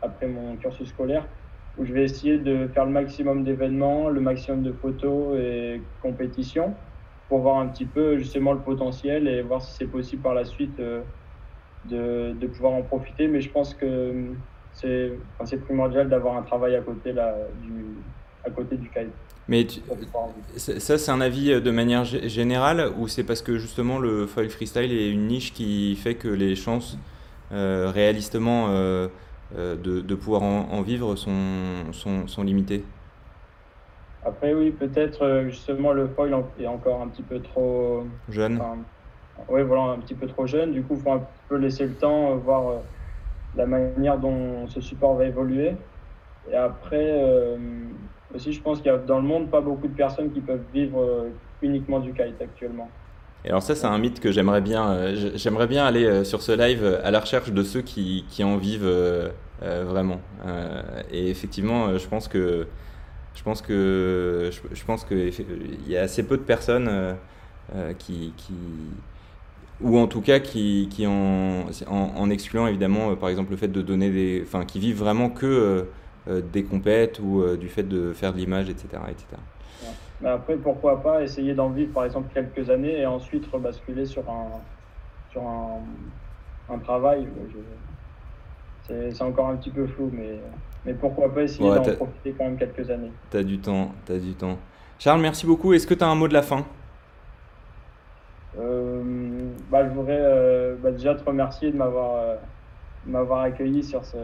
après 0.00 0.26
mon 0.26 0.56
cursus 0.56 0.88
scolaire 0.88 1.26
où 1.76 1.84
je 1.84 1.92
vais 1.92 2.04
essayer 2.04 2.38
de 2.38 2.68
faire 2.68 2.86
le 2.86 2.92
maximum 2.92 3.44
d'événements, 3.44 4.08
le 4.08 4.20
maximum 4.20 4.62
de 4.62 4.72
photos 4.72 5.36
et 5.38 5.82
compétitions 6.02 6.74
pour 7.34 7.42
voir 7.42 7.58
un 7.58 7.66
petit 7.66 7.84
peu 7.84 8.16
justement 8.16 8.52
le 8.52 8.60
potentiel 8.60 9.26
et 9.26 9.42
voir 9.42 9.60
si 9.60 9.72
c'est 9.76 9.88
possible 9.88 10.22
par 10.22 10.34
la 10.34 10.44
suite 10.44 10.78
euh, 10.78 11.00
de, 11.84 12.32
de, 12.32 12.46
pouvoir 12.46 12.74
en 12.74 12.82
profiter. 12.82 13.26
Mais 13.26 13.40
je 13.40 13.50
pense 13.50 13.74
que 13.74 14.26
c'est 14.72 15.10
enfin, 15.40 15.56
primordial 15.56 16.08
d'avoir 16.08 16.36
un 16.36 16.42
travail 16.42 16.76
à 16.76 16.80
côté, 16.80 17.12
là, 17.12 17.34
du, 17.60 17.86
à 18.46 18.50
côté 18.50 18.76
du 18.76 18.88
kite. 18.88 19.10
Mais 19.48 19.66
ça, 20.56 20.96
c'est 20.96 21.10
un 21.10 21.20
avis 21.20 21.50
euh, 21.50 21.60
de 21.60 21.72
manière 21.72 22.04
générale 22.04 22.92
ou 23.00 23.08
c'est 23.08 23.24
parce 23.24 23.42
que 23.42 23.58
justement 23.58 23.98
le 23.98 24.28
foil 24.28 24.48
freestyle 24.48 24.92
est 24.92 25.10
une 25.10 25.26
niche 25.26 25.52
qui 25.52 25.96
fait 25.96 26.14
que 26.14 26.28
les 26.28 26.54
chances 26.54 26.96
euh, 27.50 27.90
réalistement 27.92 28.66
euh, 28.68 29.08
de, 29.58 30.00
de, 30.00 30.14
pouvoir 30.14 30.44
en, 30.44 30.82
vivre 30.82 31.16
sont, 31.16 31.32
sont, 31.90 32.28
sont, 32.28 32.44
limitées? 32.44 32.84
Après, 34.24 34.54
oui, 34.54 34.70
peut-être 34.70 35.44
justement 35.48 35.92
le 35.92 36.08
foil 36.08 36.34
est 36.58 36.66
encore 36.66 37.02
un 37.02 37.08
petit 37.08 37.22
peu 37.22 37.40
trop 37.40 38.06
jeune. 38.28 38.60
oui, 39.48 39.62
voilà, 39.62 39.92
un 39.92 39.98
petit 39.98 40.14
peu 40.14 40.26
trop 40.26 40.46
jeune. 40.46 40.72
Du 40.72 40.82
coup, 40.82 40.94
il 40.94 41.02
faut 41.02 41.12
un 41.12 41.22
peu 41.48 41.56
laisser 41.56 41.84
le 41.84 41.94
temps, 41.94 42.34
voir 42.36 42.80
la 43.54 43.66
manière 43.66 44.18
dont 44.18 44.66
ce 44.68 44.80
support 44.80 45.16
va 45.16 45.26
évoluer. 45.26 45.72
Et 46.50 46.56
après, 46.56 47.20
aussi, 48.34 48.52
je 48.52 48.60
pense 48.60 48.78
qu'il 48.78 48.86
y 48.86 48.94
a 48.94 48.98
dans 48.98 49.18
le 49.18 49.26
monde 49.26 49.50
pas 49.50 49.60
beaucoup 49.60 49.86
de 49.86 49.94
personnes 49.94 50.32
qui 50.32 50.40
peuvent 50.40 50.64
vivre 50.72 51.00
euh, 51.00 51.28
uniquement 51.62 52.00
du 52.00 52.12
kite 52.12 52.40
actuellement. 52.40 52.90
Et 53.44 53.50
alors 53.50 53.62
ça, 53.62 53.74
c'est 53.74 53.86
un 53.86 53.98
mythe 53.98 54.20
que 54.20 54.32
j'aimerais 54.32 54.60
bien, 54.60 54.90
euh, 54.90 55.30
j'aimerais 55.34 55.66
bien 55.66 55.84
aller 55.84 56.04
euh, 56.04 56.24
sur 56.24 56.42
ce 56.42 56.52
live 56.52 57.00
à 57.04 57.10
la 57.10 57.20
recherche 57.20 57.52
de 57.52 57.62
ceux 57.62 57.82
qui, 57.82 58.24
qui 58.28 58.42
en 58.42 58.56
vivent 58.56 58.90
vraiment. 59.62 60.20
et 61.10 61.30
effectivement, 61.30 61.96
je 61.96 62.06
pense 62.06 62.28
que, 62.28 62.66
je 63.34 63.42
pense 63.42 63.62
que, 63.62 64.50
je, 64.72 64.84
pense 64.84 65.04
que 65.04 65.14
il 65.14 65.88
y 65.88 65.96
a 65.96 66.02
assez 66.02 66.22
peu 66.22 66.36
de 66.36 66.42
personnes 66.42 67.16
qui, 67.98 68.32
qui, 68.36 68.54
ou 69.80 69.98
en 69.98 70.06
tout 70.06 70.20
cas 70.20 70.38
qui, 70.38 70.88
qui 70.90 71.06
en, 71.06 71.66
en, 71.88 72.30
excluant 72.30 72.66
évidemment, 72.66 73.16
par 73.16 73.28
exemple, 73.28 73.50
le 73.50 73.56
fait 73.56 73.68
de 73.68 73.82
donner 73.82 74.10
des, 74.10 74.42
enfin, 74.46 74.64
qui 74.64 74.78
vivent 74.78 74.98
vraiment 74.98 75.30
que 75.30 75.86
euh, 76.26 76.40
des 76.40 76.64
compètes 76.64 77.20
ou 77.22 77.42
euh, 77.42 77.58
du 77.58 77.68
fait 77.68 77.82
de 77.82 78.14
faire 78.14 78.32
de 78.32 78.38
l'image, 78.38 78.70
etc. 78.70 78.88
etc. 79.10 79.26
Après, 80.24 80.56
pourquoi 80.56 81.02
pas 81.02 81.22
essayer 81.22 81.52
d'en 81.52 81.68
vivre 81.68 81.92
par 81.92 82.06
exemple 82.06 82.32
quelques 82.32 82.70
années 82.70 83.00
et 83.00 83.04
ensuite 83.04 83.44
rebasculer 83.52 84.06
sur 84.06 84.22
un, 84.30 84.46
sur 85.30 85.42
un, 85.42 85.80
un 86.70 86.78
travail. 86.78 87.28
C'est 88.88 89.22
encore 89.22 89.48
un 89.48 89.56
petit 89.56 89.68
peu 89.68 89.86
flou, 89.86 90.10
mais, 90.14 90.38
mais 90.84 90.94
pourquoi 90.94 91.32
pas 91.32 91.42
essayer 91.42 91.68
d'en 91.68 91.82
profiter 91.82 92.34
quand 92.36 92.44
même 92.44 92.56
quelques 92.56 92.90
années. 92.90 93.12
Tu 93.30 93.36
as 93.36 93.42
du 93.42 93.58
temps, 93.58 93.92
tu 94.06 94.12
as 94.12 94.18
du 94.18 94.32
temps. 94.34 94.58
Charles, 94.98 95.20
merci 95.20 95.46
beaucoup. 95.46 95.72
Est-ce 95.72 95.86
que 95.86 95.94
tu 95.94 96.04
as 96.04 96.08
un 96.08 96.14
mot 96.14 96.28
de 96.28 96.34
la 96.34 96.42
fin? 96.42 96.64
Euh, 98.58 99.02
bah, 99.70 99.88
Je 99.88 99.94
voudrais 99.94 100.76
bah, 100.82 100.90
déjà 100.92 101.14
te 101.14 101.24
remercier 101.24 101.72
de 101.72 101.76
m'avoir 101.76 102.36
m'avoir 103.06 103.40
accueilli 103.42 103.82
sur 103.82 104.02
ce, 104.04 104.16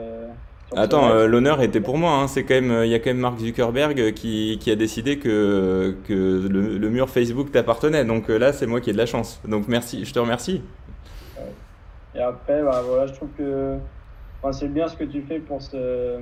Attends, 0.77 1.11
euh, 1.11 1.27
l'honneur 1.27 1.63
était 1.63 1.81
pour 1.81 1.99
moi. 1.99 2.13
Hein. 2.13 2.29
C'est 2.29 2.45
quand 2.45 2.55
même, 2.55 2.85
il 2.85 2.91
y 2.91 2.95
a 2.95 3.01
quand 3.01 3.11
même 3.11 3.19
Mark 3.19 3.39
Zuckerberg 3.39 4.13
qui, 4.15 4.59
qui 4.61 4.71
a 4.71 4.77
décidé 4.77 5.19
que, 5.19 5.97
que 6.07 6.47
le, 6.49 6.91
mur 6.91 7.09
Facebook 7.09 7.51
t'appartenait. 7.51 8.05
Donc 8.05 8.31
euh, 8.31 8.39
là, 8.39 8.53
c'est 8.53 8.67
moi 8.67 8.81
qui 8.81 8.91
ai 8.91 8.93
de 8.93 8.99
la 8.99 9.07
chance. 9.07 9.41
Donc 9.47 9.67
merci, 9.67 10.05
je 10.05 10.13
te 10.13 10.19
remercie. 10.19 10.63
Et 12.15 12.21
après, 12.21 12.63
bah, 12.63 12.83
voilà, 12.87 13.07
je 13.07 13.15
trouve 13.15 13.31
que 13.37 13.77
c'est 14.53 14.69
bien 14.69 14.89
ce 14.89 14.97
que 14.97 15.05
tu 15.05 15.23
fais 15.23 15.39
pour 15.39 15.63
ce, 15.63 16.19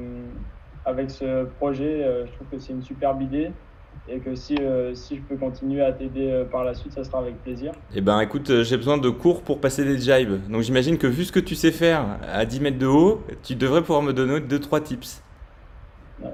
avec 0.85 1.11
ce 1.11 1.45
projet. 1.45 2.05
Euh, 2.05 2.27
je 2.27 2.33
trouve 2.33 2.49
que 2.49 2.59
c'est 2.59 2.73
une 2.73 2.83
superbe 2.83 3.23
idée 3.23 3.53
et 4.09 4.21
que 4.21 4.35
si, 4.35 4.57
euh, 4.57 4.95
si 4.95 5.17
je 5.17 5.23
peux 5.23 5.37
continuer 5.37 5.83
à 5.83 5.93
t'aider 5.93 6.31
euh, 6.31 6.45
par 6.45 6.65
la 6.65 6.75
suite, 6.75 6.93
ça 6.93 7.05
sera 7.05 7.19
avec 7.19 7.43
plaisir. 7.43 7.73
Eh 7.95 8.01
ben 8.01 8.21
écoute, 8.21 8.49
euh, 8.51 8.65
j'ai 8.65 8.77
besoin 8.77 8.99
de 8.99 9.11
cours 9.11 9.43
pour 9.43 9.61
passer 9.61 9.85
des 9.85 9.99
jibes. 9.99 10.49
Donc 10.49 10.63
j'imagine 10.63 10.99
que 10.99 11.07
vu 11.07 11.25
ce 11.25 11.33
que 11.33 11.41
tu 11.41 11.55
sais 11.55 11.73
faire 11.73 12.19
à 12.33 12.45
10 12.45 12.61
mètres 12.61 12.79
de 12.79 12.87
haut, 12.87 13.23
tu 13.43 13.55
devrais 13.55 13.83
pouvoir 13.83 14.03
me 14.03 14.13
donner 14.13 14.41
2-3 14.41 14.83
tips. 14.83 15.23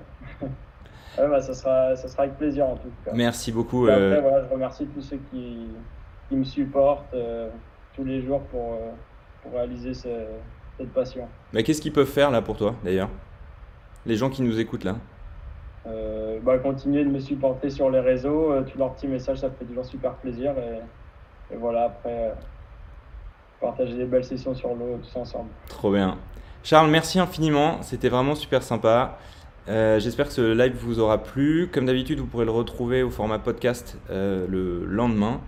Ouais. 1.17 1.29
bah, 1.29 1.41
ça, 1.41 1.55
sera, 1.55 1.95
ça 1.95 2.09
sera 2.09 2.25
avec 2.25 2.37
plaisir 2.39 2.67
en 2.67 2.75
tout 2.75 2.89
cas. 3.05 3.13
Merci 3.15 3.53
beaucoup. 3.53 3.87
Après, 3.87 4.21
voilà, 4.21 4.43
je 4.43 4.53
remercie 4.53 4.85
tous 4.87 5.01
ceux 5.01 5.21
qui, 5.31 5.69
qui 6.29 6.35
me 6.35 6.43
supportent 6.43 7.15
tous 7.95 8.03
les 8.03 8.21
jours 8.21 8.41
pour, 8.51 8.81
pour 9.41 9.53
réaliser 9.53 9.95
cette 10.79 10.93
passion. 10.93 11.29
Mais 11.53 11.63
qu'est-ce 11.63 11.81
qu'ils 11.81 11.93
peuvent 11.93 12.07
faire 12.07 12.31
là 12.31 12.43
pour 12.43 12.57
toi 12.57 12.75
d'ailleurs? 12.85 13.09
Les 14.07 14.17
gens 14.17 14.31
qui 14.31 14.43
nous 14.43 14.59
écoutent 14.61 14.85
là 14.85 14.97
euh, 15.87 16.39
bah, 16.43 16.59
continuer 16.59 17.05
de 17.05 17.11
me 17.11 17.21
supporter 17.21 17.71
sur 17.71 17.91
les 17.91 18.01
réseaux. 18.01 18.53
Euh, 18.53 18.63
tous 18.63 18.79
leurs 18.79 18.95
petits 18.95 19.09
messages, 19.09 19.39
ça 19.39 19.51
fait 19.51 19.65
toujours 19.65 19.85
super 19.85 20.15
plaisir. 20.15 20.53
Et, 21.53 21.57
voilà, 21.57 21.85
après, 21.85 22.31
euh, 22.31 22.33
partager 23.61 23.95
des 23.95 24.05
belles 24.05 24.25
sessions 24.25 24.55
sur 24.55 24.71
l'eau 24.71 24.99
tous 25.03 25.19
ensemble. 25.19 25.51
Trop 25.69 25.93
bien. 25.93 26.17
Charles, 26.63 26.91
merci 26.91 27.19
infiniment. 27.19 27.83
C'était 27.83 28.09
vraiment 28.09 28.35
super 28.35 28.63
sympa. 28.63 29.19
J'espère 29.67 30.27
que 30.27 30.33
ce 30.33 30.53
live 30.53 30.75
vous 30.79 31.01
aura 31.01 31.23
plu. 31.23 31.69
Comme 31.73 31.87
d'habitude, 31.87 32.19
vous 32.19 32.27
pourrez 32.27 32.45
le 32.45 32.51
retrouver 32.51 33.03
au 33.03 33.11
format 33.11 33.39
podcast 33.39 33.99
le 34.11 34.85
lendemain. 34.87 35.41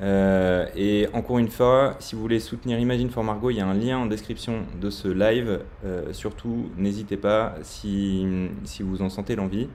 Euh, 0.00 0.66
et 0.74 1.08
encore 1.12 1.38
une 1.38 1.48
fois, 1.48 1.96
si 1.98 2.14
vous 2.14 2.22
voulez 2.22 2.40
soutenir 2.40 2.78
Imagine 2.78 3.10
for 3.10 3.24
Margot, 3.24 3.50
il 3.50 3.56
y 3.56 3.60
a 3.60 3.66
un 3.66 3.74
lien 3.74 3.98
en 3.98 4.06
description 4.06 4.64
de 4.80 4.90
ce 4.90 5.08
live. 5.08 5.60
Euh, 5.84 6.12
surtout, 6.12 6.70
n'hésitez 6.76 7.16
pas 7.16 7.54
si, 7.62 8.26
si 8.64 8.82
vous 8.82 9.02
en 9.02 9.10
sentez 9.10 9.36
l'envie. 9.36 9.68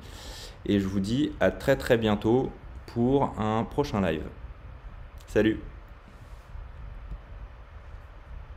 Et 0.66 0.80
je 0.80 0.88
vous 0.88 1.00
dis 1.00 1.32
à 1.40 1.52
très 1.52 1.76
très 1.76 1.98
bientôt 1.98 2.52
pour 2.88 3.40
un 3.40 3.64
prochain 3.64 4.02
live. 4.02 4.24
Salut 5.28 5.60